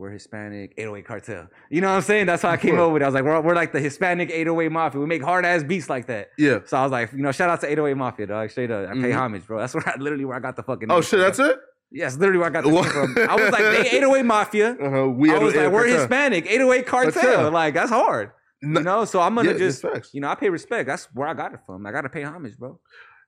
[0.02, 1.46] We're Hispanic 808 Cartel.
[1.70, 2.26] You know what I'm saying?
[2.26, 3.04] That's how I came up with it.
[3.04, 5.00] I was like, we're, we're like the Hispanic 808 Mafia.
[5.00, 6.30] We make hard ass beats like that.
[6.36, 6.58] Yeah.
[6.66, 8.50] So I was like, you know, shout out to 808 Mafia, dog.
[8.50, 9.14] Straight up, I pay Mhm.
[9.16, 9.60] homage, bro.
[9.60, 10.90] That's where I literally where I got the fucking.
[10.90, 11.56] Oh shit, that's it.
[11.92, 13.16] Yes, literally where I got the name from.
[13.16, 14.70] I was like, they 808 Mafia.
[14.72, 15.08] Uh-huh.
[15.08, 15.98] We I was like, we're Cartel.
[16.00, 17.12] Hispanic, 808 cartel.
[17.22, 17.50] Cartel.
[17.52, 18.32] Like, that's hard.
[18.60, 20.88] No- You know, so I'm gonna Yeah, just, you know, I pay respect.
[20.88, 21.86] That's where I got it from.
[21.86, 22.80] I gotta pay homage, bro.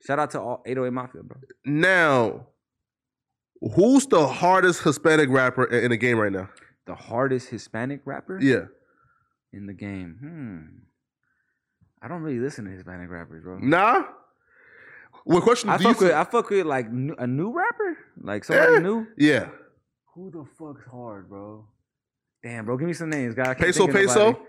[0.05, 1.37] Shout out to all 808 Mafia, bro.
[1.65, 2.47] Now,
[3.77, 6.49] who's the hardest Hispanic rapper in the game right now?
[6.87, 8.67] The hardest Hispanic rapper Yeah.
[9.53, 10.17] in the game.
[10.21, 10.81] Hmm.
[12.03, 13.59] I don't really listen to Hispanic rappers, bro.
[13.59, 14.05] Nah.
[15.25, 17.97] What question I do you fuck with, I fuck with like new, a new rapper,
[18.21, 18.79] like somebody Eh.
[18.81, 19.07] new.
[19.17, 19.49] Yeah.
[20.15, 21.67] Who the fuck's hard, bro?
[22.43, 23.55] Damn, bro, give me some names, guy.
[23.55, 24.45] Peso Peso?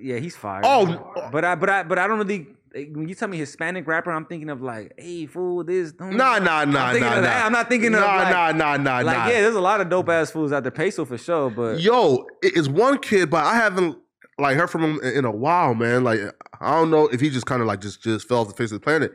[0.00, 0.64] Yeah, he's fired.
[0.64, 2.46] Oh, but I, but I, but I don't really.
[2.74, 5.92] When you tell me Hispanic rapper, I'm thinking of like, hey, fool, this.
[5.92, 7.20] don't- Nah, nah, I'm nah, nah, nah.
[7.20, 7.44] that.
[7.46, 9.26] I'm not thinking of nah, like, nah, nah, nah, like nah.
[9.26, 11.50] yeah, there's a lot of dope ass fools out there, Peso for sure.
[11.50, 13.98] But Yo, it's one kid, but I haven't
[14.38, 16.02] like heard from him in a while, man.
[16.04, 16.20] Like
[16.60, 18.72] I don't know if he just kind of like just just fell off the face
[18.72, 19.12] of the planet.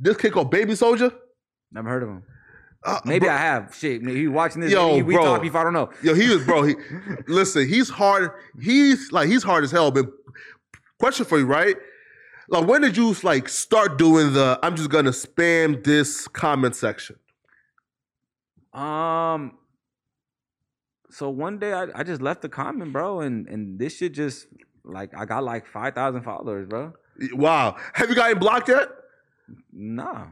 [0.00, 1.12] This kid called Baby Soldier.
[1.70, 2.22] never heard of him.
[2.84, 3.74] Uh, Maybe bro- I have.
[3.74, 4.70] Shit, maybe you watching this?
[4.70, 5.24] Yo, maybe we bro.
[5.24, 5.90] talk before I don't know.
[6.02, 6.62] Yo, he was bro.
[6.64, 6.74] He
[7.28, 7.68] listen.
[7.68, 8.30] He's hard.
[8.60, 9.90] He's like he's hard as hell.
[9.90, 10.06] But
[11.00, 11.76] question for you, right?
[12.48, 14.58] Like when did you like start doing the?
[14.62, 17.16] I'm just gonna spam this comment section.
[18.72, 19.58] Um.
[21.10, 24.46] So one day I, I just left the comment, bro, and and this shit just
[24.84, 26.92] like I got like five thousand followers, bro.
[27.32, 27.76] Wow.
[27.94, 28.88] Have you gotten blocked yet?
[29.72, 30.26] Nah.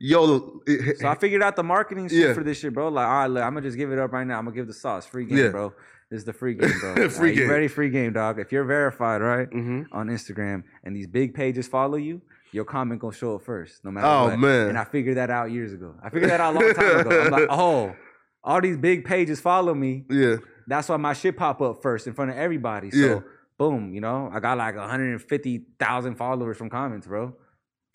[0.00, 0.60] Yo.
[0.66, 2.32] it- So I figured out the marketing shit Yeah.
[2.34, 2.88] for this shit, bro.
[2.88, 4.38] Like, all right, look, I'm gonna just give it up right now.
[4.38, 5.48] I'm gonna give the sauce, free game, Yeah.
[5.50, 5.72] bro.
[6.10, 6.94] This is the free game, bro.
[7.08, 7.44] Free right, game.
[7.46, 7.68] You ready?
[7.68, 8.38] Free game, dog.
[8.40, 9.86] If you're verified, right, Mhm.
[9.92, 12.20] on Instagram, and these big pages follow you,
[12.52, 14.38] your comment gonna show up first, no matter Oh, what.
[14.40, 14.68] man.
[14.70, 15.94] And I figured that out years ago.
[16.02, 17.22] I figured that out a long time ago.
[17.22, 17.94] I'm like, oh,
[18.42, 20.04] all these big pages follow me.
[20.10, 20.36] Yeah.
[20.66, 22.90] That's why my shit pop up first in front of everybody.
[22.90, 23.20] So Yeah.
[23.56, 27.34] boom, you know, I got like 150,000 followers from comments, bro.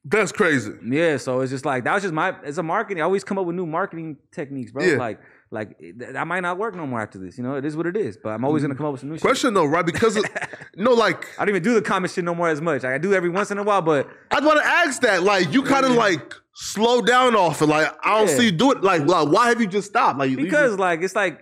[0.07, 0.71] That's crazy.
[0.85, 3.01] Yeah, so it's just like that was just my it's a marketing.
[3.01, 4.83] I always come up with new marketing techniques, bro.
[4.85, 4.97] Yeah.
[4.97, 5.19] Like
[5.51, 7.37] like eh, it- that might not work no more after this.
[7.37, 8.17] You know, it is what it is.
[8.17, 8.77] But I'm always gonna mm.
[8.77, 9.21] come up with some new shit.
[9.21, 9.85] Question though, right?
[9.85, 10.25] Because of,
[10.75, 12.83] no, like I don't even do the comment shit no more as much.
[12.83, 15.23] Like, I do every once in a while, but I want to ask that.
[15.23, 15.99] Like you kind of Yeah.
[15.99, 17.67] like slow down off it.
[17.67, 18.37] Like I don't Yeah.
[18.37, 18.83] see you do it.
[18.83, 20.19] Like, like why have you just stopped?
[20.19, 21.41] Like because like it's like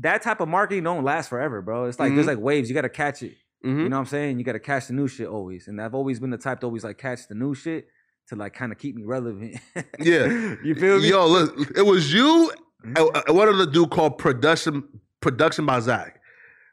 [0.00, 1.84] that type of marketing don't last forever, bro.
[1.84, 2.36] It's like there's mm-hmm.
[2.36, 2.68] like waves.
[2.68, 3.32] You gotta catch it.
[3.32, 3.34] Mhm.
[3.64, 3.88] You mm-hmm.
[3.88, 4.38] know what I'm saying?
[4.38, 5.68] You gotta catch the new shit always.
[5.68, 7.86] And I've always been the type to always like catch the new shit
[8.28, 9.58] to like kind of keep me relevant.
[9.98, 10.26] Yeah.
[10.64, 11.10] you feel me?
[11.10, 12.50] Yo, look, it was you
[12.84, 14.84] and one other dude called Production
[15.20, 16.20] Production by Zach.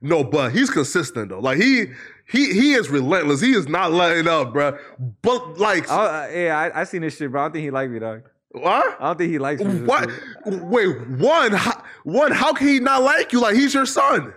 [0.01, 1.39] No, but he's consistent though.
[1.39, 1.85] Like he
[2.27, 3.41] he he is relentless.
[3.41, 4.77] He is not letting up, bro.
[5.21, 7.41] But like Oh, uh, yeah, I, I seen this shit, bro.
[7.41, 8.23] I don't think he like me, dog.
[8.51, 8.97] what?
[8.99, 9.81] I don't think he likes me.
[9.81, 10.09] What?
[10.45, 12.31] Wait, one, how, one.
[12.31, 13.41] How can he not like you?
[13.41, 14.33] Like he's your son.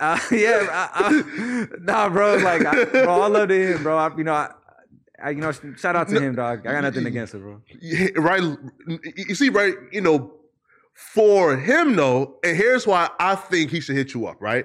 [0.00, 2.36] Uh, yeah, I, I, nah, bro.
[2.36, 3.96] Like, I, bro, all love to him, bro.
[3.96, 4.50] I, you know, I,
[5.22, 6.66] I, you know, shout out to him, dog.
[6.66, 7.62] I got nothing against him, bro.
[8.16, 8.42] Right
[9.16, 10.32] you see right you know
[10.94, 14.64] for him though and here's why i think he should hit you up right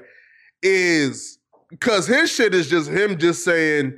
[0.62, 3.98] is because his shit is just him just saying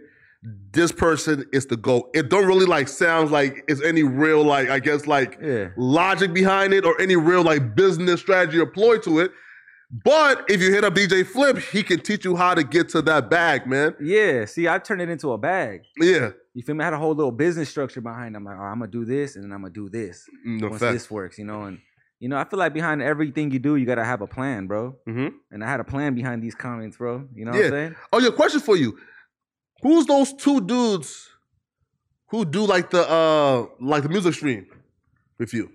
[0.71, 2.09] this person is the goat.
[2.15, 5.67] It don't really like sounds like it's any real like I guess like Yeah.
[5.77, 9.31] logic behind it or any real like business strategy employed to it.
[10.03, 13.01] But if you hit up DJ Flip, he can teach you how to get to
[13.03, 13.93] that bag, man.
[14.01, 14.45] Yeah.
[14.45, 15.83] See, I turned it into a bag.
[15.97, 16.31] Yeah.
[16.55, 16.81] You feel me?
[16.81, 18.35] I had a whole little business structure behind.
[18.35, 18.37] it.
[18.37, 20.69] I'm like, right, I'm gonna do this, and then I'm gonna do this mm, No
[20.69, 20.93] once fact.
[20.93, 21.63] this works, you know.
[21.63, 21.77] And
[22.21, 24.95] you know, I feel like behind everything you do, you gotta have a plan, bro.
[25.07, 27.27] hmm And I had a plan behind these comments, bro.
[27.35, 27.95] You know what I'm saying?
[28.13, 28.97] Oh, yeah, question for you.
[29.81, 31.27] Who's those two dudes
[32.27, 34.67] who do like the uh like the music stream
[35.39, 35.71] with you?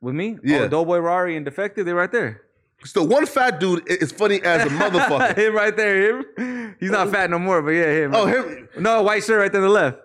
[0.00, 0.38] With me?
[0.42, 0.60] Yeah.
[0.60, 2.40] Oh, Doughboy Rari and Defective, they're right there.
[2.86, 5.36] So one fat dude is funny as a motherfucker.
[5.42, 6.76] him right there, him.
[6.80, 8.14] He's not fat no more, but yeah, him.
[8.14, 8.70] oh, him.
[8.78, 9.98] No, white shirt right there to the left.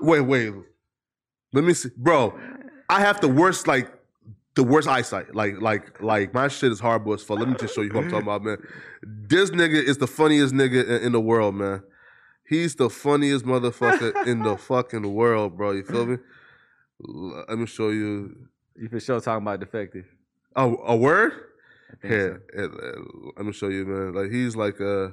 [0.00, 0.54] Wait, wait.
[1.52, 2.38] Let me see, bro.
[2.88, 3.90] I have the worst, like
[4.60, 5.34] the worst eyesight.
[5.34, 7.38] Like, like, like my shit is horrible as fuck.
[7.38, 8.58] Let me just show you who I'm talking about, man.
[9.02, 11.82] This nigga is the funniest nigga in, in the world, man.
[12.46, 15.70] He's the funniest motherfucker in the fucking world, bro.
[15.70, 16.18] You feel me?
[17.00, 18.36] Let me show you.
[18.76, 20.04] You for sure talking about Defective.
[20.54, 21.32] Oh, a word?
[22.04, 22.10] Yeah.
[22.10, 24.12] Here, uh, uh, let me show you, man.
[24.14, 25.08] Like he's like uh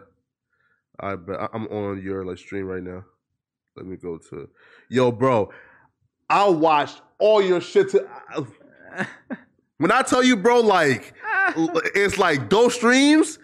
[1.00, 3.06] I bet I- I'm on your like stream right now.
[3.78, 4.50] Let me go to
[4.90, 5.52] yo, bro.
[6.30, 7.90] I watched all your shit.
[7.92, 8.48] To, so.
[9.78, 11.14] when I tell you, bro, like
[11.96, 13.40] it's like those streams,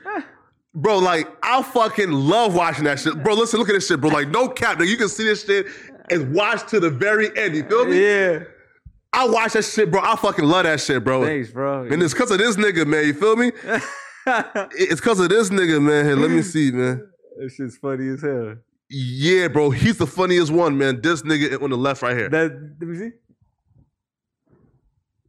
[0.74, 1.00] bro.
[1.00, 3.36] Like I fucking love watching that shit, bro.
[3.36, 4.10] Listen, look at this shit, bro.
[4.10, 5.68] Like no cap, you can see this shit
[6.10, 7.56] and watch to the very end.
[7.56, 8.02] You feel me?
[8.02, 8.40] yeah.
[9.16, 10.02] I watch that shit, bro.
[10.02, 11.24] I fucking love that shit, bro.
[11.24, 11.84] Thanks, bro.
[11.84, 13.06] And it's because of this nigga, man.
[13.06, 13.52] You feel me?
[14.26, 16.06] It's because of this nigga, man.
[16.06, 17.06] Here, let me see, man.
[17.38, 18.56] that shit's funny as hell.
[18.90, 19.70] Yeah, bro.
[19.70, 21.02] He's the funniest one, man.
[21.02, 22.30] This nigga on the left right here.
[22.30, 23.10] That let me see.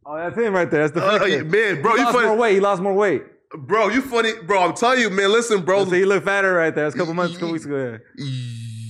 [0.05, 0.87] Oh, that's him right there.
[0.87, 1.47] That's Uh, Defective.
[1.51, 2.39] man, bro, he you lost more funny.
[2.39, 2.53] weight.
[2.53, 3.23] He lost more weight.
[3.57, 4.31] Bro, you funny.
[4.45, 5.31] Bro, I'm telling you, man.
[5.31, 5.85] Listen, bro.
[5.85, 6.83] So he looked fatter right there.
[6.85, 7.97] That's a couple months, a couple weeks ago.
[8.17, 8.27] Yeah.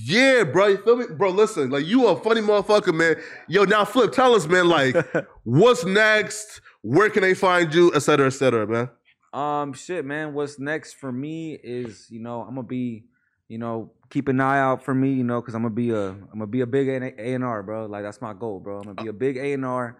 [0.08, 0.66] Yeah, bro.
[0.68, 1.06] You feel me?
[1.16, 1.70] Bro, listen.
[1.70, 3.16] Like, you a funny motherfucker, man.
[3.48, 4.94] Yo, now, Flip, tell us, man, like,
[5.44, 6.60] what's next?
[6.82, 7.92] Where can they find you?
[7.94, 8.88] Et cetera, et cetera, man.
[9.32, 10.32] Um, shit, man.
[10.34, 13.04] What's next for me is, you know, I'm gonna be,
[13.48, 16.10] you know, keep an eye out for me, you know, because I'm gonna be a,
[16.10, 17.86] I'm gonna be a big A and R, bro.
[17.86, 18.78] Like that's my goal, bro.
[18.78, 19.96] I'm gonna be a big A and R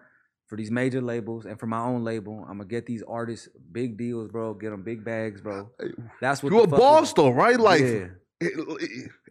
[0.46, 2.40] for these major labels and for my own label.
[2.48, 4.54] I'm gonna get these artists big deals, bro.
[4.54, 5.70] Get them big bags, bro.
[6.20, 7.58] That's what You a boss, though, right?
[7.58, 8.06] Like, yeah.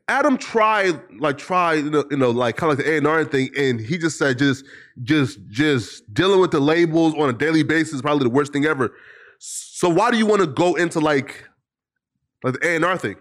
[0.08, 3.50] Adam tried, like, tried, you know, you know like, kind of like the A&R thing,
[3.58, 4.64] and he just said, just,
[5.02, 8.66] just, just dealing with the labels on a daily basis is probably the worst thing
[8.66, 8.94] ever.
[9.40, 11.44] So why do you want to go into like,
[12.44, 13.16] like the A&R thing?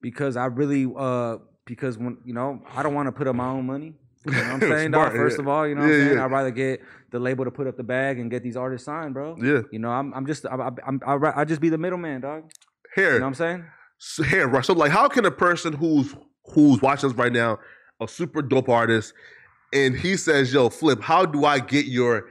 [0.00, 3.46] because I really uh because when you know I don't want to put up my
[3.46, 3.94] own money.
[4.26, 4.88] You know what I'm saying?
[4.90, 5.12] Smart, dog?
[5.12, 5.42] First yeah.
[5.42, 6.16] of all, you know Yeah, what I'm saying?
[6.16, 6.24] yeah.
[6.24, 6.82] I'd rather get
[7.12, 9.36] the label to put up the bag and get these artists signed, bro.
[9.40, 9.60] Yeah.
[9.70, 12.50] You know, I'm I'm just I, I'm I, I just be the middleman, dog.
[12.94, 13.64] Here, You know what I'm saying?
[13.98, 14.64] so here, right?
[14.64, 16.14] So like, how can a person who's
[16.46, 17.58] who's watching us right now,
[18.00, 19.14] a super dope artist,
[19.72, 22.28] and he says, "Yo, Flip, how do I get your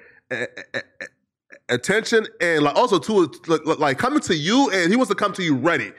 [1.70, 5.34] attention?" And like also too, like, like coming to you, and he wants to come
[5.34, 5.92] to you ready.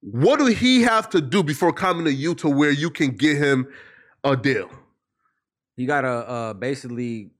[0.00, 3.36] What do he have to do before coming to you to where you can get
[3.38, 3.66] him
[4.24, 4.70] a deal?
[5.76, 7.30] You gotta uh basically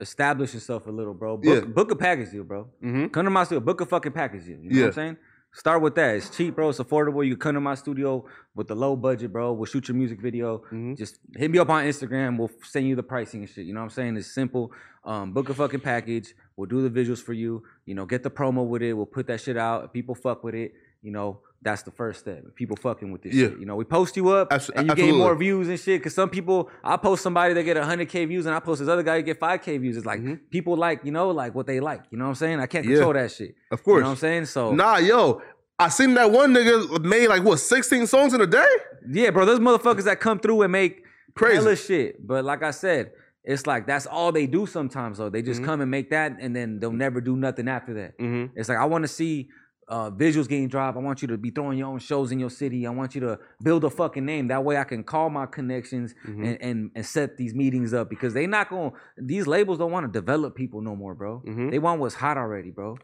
[0.00, 1.36] establish yourself a little, bro.
[1.36, 1.60] Book, Yeah.
[1.60, 2.64] book a package deal, bro.
[2.82, 3.06] Mm-hmm.
[3.08, 4.58] Come to my studio, book a fucking package deal.
[4.58, 4.82] You know Yeah.
[4.82, 5.16] what I'm saying?
[5.52, 6.16] Start with that.
[6.16, 6.68] It's cheap, bro.
[6.70, 7.24] It's affordable.
[7.24, 8.24] You come to my studio
[8.56, 9.52] with the low budget, bro.
[9.52, 10.64] We'll shoot your music video.
[10.72, 10.96] Mhm.
[10.96, 12.36] Just hit me up on Instagram.
[12.36, 13.64] We'll send you the pricing and shit.
[13.64, 14.16] You know what I'm saying?
[14.16, 14.72] It's simple.
[15.04, 16.34] Um, book a fucking package.
[16.56, 17.62] We'll do the visuals for you.
[17.86, 18.94] You know, get the promo with it.
[18.94, 19.84] We'll put that shit out.
[19.84, 22.44] If people fuck with it, you know, that's the first step.
[22.54, 23.48] People fucking with this Yeah.
[23.48, 23.58] shit.
[23.58, 25.18] You know, we post you up Abs- and you absolutely.
[25.18, 26.02] get more views and shit.
[26.02, 29.02] Cause some people, I post somebody, that get 100K views, and I post this other
[29.02, 29.96] guy, you get 5K views.
[29.96, 30.40] It's like Mhm.
[30.50, 32.02] people like, you know, like what they like.
[32.10, 32.60] You know what I'm saying?
[32.60, 32.96] I can't Yeah.
[32.96, 33.54] control that shit.
[33.70, 33.96] Of course.
[33.96, 34.44] You know what I'm saying?
[34.46, 35.40] So Nah, yo,
[35.78, 38.68] I seen that one nigga made like what sixteen songs in a day.
[39.10, 41.02] yeah, bro, those motherfuckers that come through and make
[41.34, 41.56] Crazy.
[41.56, 42.24] hella shit.
[42.26, 43.10] But like I said,
[43.42, 45.28] it's like that's all they do sometimes though.
[45.30, 45.64] They just Mhm.
[45.64, 48.18] come and make that and then they'll never do nothing after that.
[48.18, 48.56] Mm-hmm.
[48.58, 49.48] It's like I want to see
[49.88, 50.96] uh, visuals getting dropped.
[50.96, 52.86] I want you to be throwing your own shows in your city.
[52.86, 54.48] I want you to build a fucking name.
[54.48, 56.46] That way I can call my connections Mhm.
[56.46, 60.06] and, and and set these meetings up because they not going these labels don't want
[60.06, 61.42] to develop people no more, bro.
[61.46, 61.70] Mhm.
[61.70, 62.92] They want what's hot already, bro.
[62.92, 62.98] You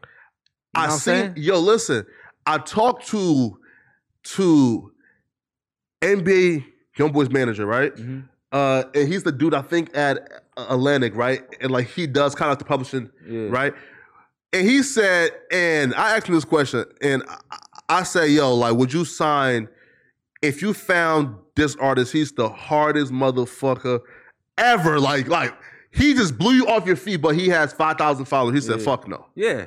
[0.75, 1.33] I what I'm seen saying?
[1.37, 2.05] yo, listen.
[2.45, 3.57] I talked to
[4.23, 4.91] to
[6.01, 6.65] NBA
[6.97, 7.93] Young Boy's manager, right?
[7.95, 8.27] Mhm.
[8.51, 11.41] Uh, and he's the dude I think at Atlantic, right?
[11.61, 13.47] And like he does kind of like the publishing, Yeah.
[13.49, 13.73] right?
[14.53, 17.57] And he said, and I asked him this question, and I,
[17.89, 19.69] I say, yo, like, would you sign
[20.41, 22.11] if you found this artist?
[22.11, 24.01] He's the hardest motherfucker
[24.57, 24.99] ever.
[24.99, 25.53] Like, like
[25.93, 28.55] he just blew you off your feet, but he has five thousand followers.
[28.55, 28.85] He said, Yeah.
[28.85, 29.65] fuck no, Yeah.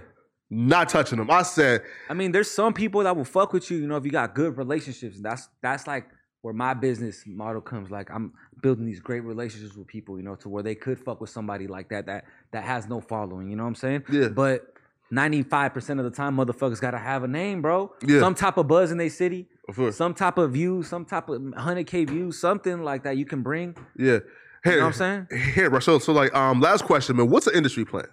[0.51, 1.30] not touching him.
[1.30, 4.05] I said, I mean, there's some people that will fuck with you, you know, if
[4.05, 5.18] you got good relationships.
[5.20, 6.07] That's that's like
[6.43, 7.91] where my business model comes.
[7.91, 8.32] Like I'm
[8.62, 11.66] building these great relationships with people, you know, to where they could fuck with somebody
[11.66, 13.49] like that that that has no following.
[13.51, 14.05] You know what I'm saying?
[14.11, 14.28] Yeah.
[14.28, 14.74] But
[15.13, 17.93] 95% of the time, motherfuckers gotta have a name, bro.
[18.05, 18.21] Yeah.
[18.21, 19.49] Some type of buzz in their city,
[19.93, 23.77] some type of views, some type of 100k views, something like that you can bring.
[23.97, 24.21] Yeah.
[24.63, 25.53] Hey, You know what I'm saying?
[25.55, 25.81] Here, bro.
[25.81, 27.29] So, so like, um, last question, man.
[27.29, 28.07] What's the industry plan?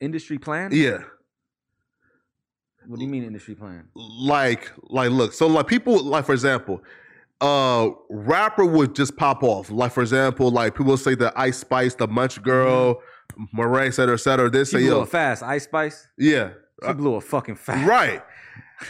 [0.00, 0.70] Industry plan?
[0.72, 1.02] Yeah.
[2.86, 3.88] What do you mean industry plan?
[3.94, 5.32] Like, like, look.
[5.32, 6.82] So, like, people, like, for example,
[7.40, 9.70] uh, rapper would just pop off.
[9.70, 13.00] Like, for example, like people say the Ice Spice, the Munch Girl,
[13.52, 14.50] Murray, et cetera, et cetera.
[14.50, 15.42] They say, blew yo, it fast.
[15.42, 16.06] Ice Spice.
[16.18, 16.50] yeah,
[16.86, 17.88] She blew a fucking fast.
[17.88, 18.22] right.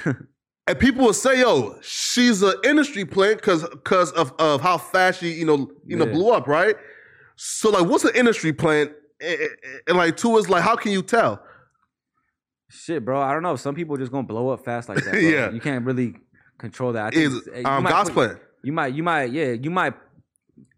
[0.66, 5.20] and people will say, yo, she's an industry plant because because of of how fast
[5.20, 6.12] she, you know, you know, Yeah.
[6.12, 6.76] blew up, right?
[7.36, 8.92] So, like, what's an industry plant?
[9.20, 9.50] And, and-
[9.88, 11.42] and, like, two is like, how can you tell?
[12.70, 13.20] Shit, bro.
[13.20, 13.56] I don't know.
[13.56, 15.14] Some people just gonna blow up fast like that.
[15.22, 15.50] Yeah.
[15.50, 16.16] You can't really
[16.58, 17.14] control that.
[17.14, 18.40] I Is you um might God's put- plan?
[18.62, 19.92] You might, you might, yeah, you might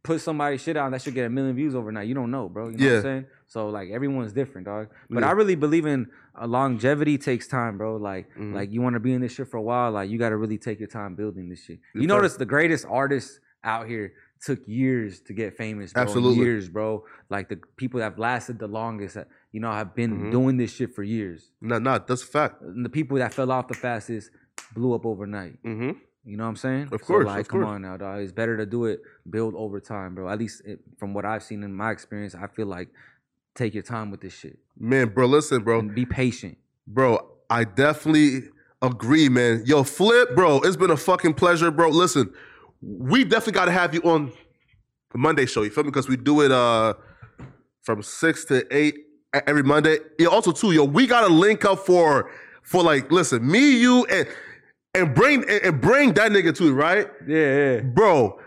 [0.02, 2.08] put somebody shit out that should get a million views overnight.
[2.08, 2.68] You don't know, bro.
[2.70, 2.96] You know what Yeah.
[2.96, 3.26] I'm saying?
[3.48, 4.88] So like everyone's different, dog.
[5.08, 5.28] But Yeah.
[5.28, 6.08] I really believe in
[6.40, 7.96] uh, longevity takes time, bro.
[7.96, 8.52] Like, Mhm.
[8.54, 9.92] like you want to be in this shit for a while.
[9.92, 11.78] Like you got to really take your time building this shit.
[11.94, 14.12] You notice the greatest artists out here
[14.44, 16.02] took years to get famous, bro.
[16.02, 16.44] Absolutely.
[16.44, 17.04] years, bro.
[17.30, 19.16] Like the people that have lasted the longest,
[19.52, 20.30] you know, have been Mhm.
[20.30, 21.50] doing this shit for years.
[21.62, 22.60] No, no, that's a fact.
[22.60, 24.30] And the people that fell off the fastest
[24.74, 25.62] blew up overnight.
[25.62, 25.92] Mm-hmm.
[26.24, 26.88] You know what I'm saying?
[26.92, 27.24] Of course.
[27.24, 27.74] So, like, of come course.
[27.76, 28.20] on now, dog.
[28.20, 30.28] It's better to do it, build over time, bro.
[30.28, 32.88] At least it, from what I've seen in my experience, I feel like
[33.56, 35.78] take your time with this shit Man, bro, listen, bro.
[35.80, 36.58] and be patient.
[36.86, 38.42] Bro, I definitely
[38.82, 39.62] agree, man.
[39.66, 41.88] Yo, Flip, bro, it's been a fucking pleasure, bro.
[41.88, 42.32] Listen,
[42.82, 44.32] we definitely got to have you on
[45.12, 45.62] the Monday show.
[45.62, 45.90] You feel me?
[45.90, 46.94] Because we do it uh
[47.82, 48.96] from six to eight
[49.46, 49.98] every Monday.
[50.18, 52.30] Yeah, also too, yo, we got to link up for
[52.62, 54.28] for like, listen, me, you, and
[54.94, 57.36] and bring and, and bring that nigga too, right, Yeah,
[57.76, 57.80] yeah.
[57.80, 58.38] bro.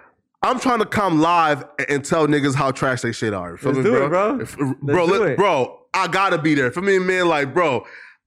[0.42, 3.58] I'm trying to come live and, tell niggas how trash they shit are.
[3.58, 4.40] Feel Let's me, do it, bro.
[4.40, 5.38] If- bro, let- it.
[5.38, 6.72] bro, I gotta be there.
[6.72, 7.86] For me, man, like, bro,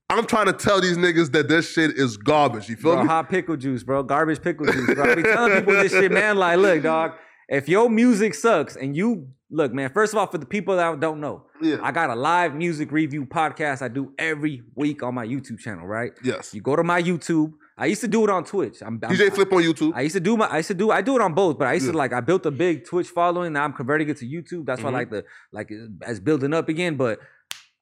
[0.09, 2.69] I'm trying to tell these niggas that this shit is garbage.
[2.69, 3.07] You feel Bro, me?
[3.09, 4.03] hot pickle juice, bro.
[4.03, 5.11] Garbage pickle juice, bro.
[5.11, 6.37] I be telling people this shit, man.
[6.37, 7.13] Like, look, dog.
[7.49, 9.89] If your music sucks and you look, man.
[9.91, 11.77] First of all, for the people that don't know, Yeah.
[11.81, 15.87] I got a live music review podcast I do every week on my YouTube channel.
[15.87, 16.11] Right?
[16.23, 16.53] yes.
[16.53, 17.53] You go to my YouTube.
[17.77, 18.81] I used to do it on Twitch.
[18.81, 19.93] I'm, I'm DJ Flip on YouTube.
[19.95, 21.67] I used to do my I used to do I do it on both, but
[21.67, 21.91] I used Yeah.
[21.93, 23.53] to like I built a big Twitch following.
[23.53, 24.65] Now I'm converting it to YouTube.
[24.65, 24.93] That's why Mhm.
[24.93, 25.71] I like the like
[26.03, 26.97] as building up again.
[26.97, 27.19] But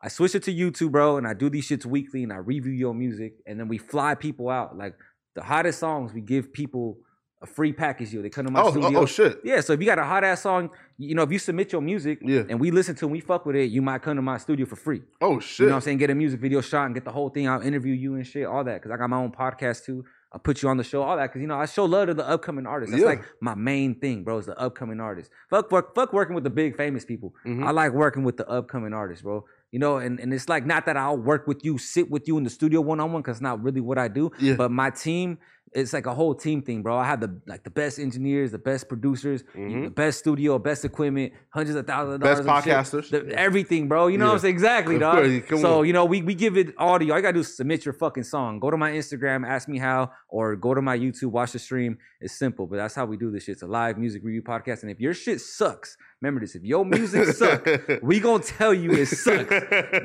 [0.02, 2.72] I switched it to YouTube, bro, and I do these shits weekly and I review
[2.72, 4.78] your music and then we fly people out.
[4.78, 4.96] Like
[5.36, 6.98] the hottest songs, we give people
[7.42, 8.22] a free package deal.
[8.22, 9.00] They come to my oh, studio.
[9.00, 9.40] oh, oh, shit.
[9.44, 10.70] Yeah, so if you got a hot ass song,
[11.00, 12.44] you know, if you submit your music Yeah.
[12.48, 14.66] and we listen to and we fuck with it, you might come to my studio
[14.68, 15.02] for free.
[15.22, 15.60] Oh, shit.
[15.62, 15.98] You know what I'm saying?
[15.98, 17.48] Get a music video shot and get the whole thing.
[17.48, 18.84] I'll interview you and shit, all that.
[18.84, 20.06] Cause I got my own podcast too.
[20.34, 21.34] I'll put you on the show, all that.
[21.34, 22.92] Cause you know, I show love to the upcoming artists.
[22.92, 23.10] That's Yeah.
[23.10, 25.34] like my main thing, bro, is the upcoming artists.
[25.50, 27.34] Fuck fuck fuck working with the big famous people.
[27.46, 27.66] Mhm.
[27.66, 29.44] I like working with the upcoming artists, bro.
[29.72, 32.38] You know, and, and it's like not that I'll work with you, sit with you
[32.38, 34.32] in the studio one on one, cause it's not really what I do.
[34.40, 34.54] Yeah.
[34.56, 35.38] But my team,
[35.74, 36.98] it's like a whole team thing, bro.
[36.98, 39.86] I have the like the best engineers, the best producers, Mhm.
[39.86, 42.64] the best studio, best equipment, hundreds of thousands of Best dollars.
[42.64, 42.74] shit.
[42.74, 43.10] podcasters.
[43.10, 44.08] The- everything, bro.
[44.08, 44.54] You know what I'm saying?
[44.56, 45.48] Exactly, Of dog.
[45.48, 45.88] course, So on.
[45.88, 47.12] you know, we we give it all to you.
[47.14, 48.60] All you gotta do is submit your fucking song.
[48.60, 51.98] Go to my Instagram, ask me how, or go to my YouTube, watch the stream.
[52.20, 53.54] It's simple, but that's how we do this shit.
[53.54, 54.82] It's a live music review podcast.
[54.84, 57.72] And if your shit sucks, remember this: if your music sucks,
[58.04, 59.50] we gonna tell you it sucks.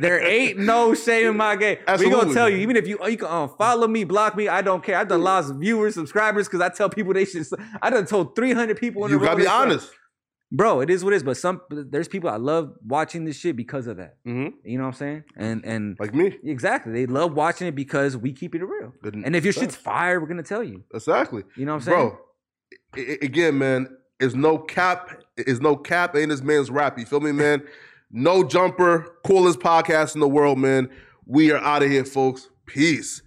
[0.01, 1.77] There ain't no shame in my game.
[1.87, 2.21] We Absolutely.
[2.21, 4.83] gonna tell you, even if you you can um, follow me, block me, I don't
[4.83, 4.97] care.
[4.99, 7.47] I've done lots of viewers, subscribers, because I tell people they should.
[7.83, 9.91] I done told 300 people in you a row gotta be honest.
[10.53, 10.81] bro.
[10.81, 11.23] It is what it is.
[11.23, 14.17] But some there's people I love watching this shit because of that.
[14.25, 15.25] hmm You know what I'm saying?
[15.37, 16.37] And and Like me.
[16.45, 18.93] exactly, they love watching it because we keep it real.
[19.03, 20.85] Good- And if your shit's fire, we're gonna tell you.
[20.95, 21.43] Exactly.
[21.57, 21.99] You know what I'm saying?
[21.99, 22.19] Bro,
[22.97, 23.89] i- again, man,
[24.21, 26.99] is no cap, is no cap Ain't this man's rap.
[26.99, 27.63] You feel me, man?
[28.11, 30.89] no jumper, coolest podcast in the world, man.
[31.27, 32.49] We are out of here, folks.
[32.67, 33.21] Peace.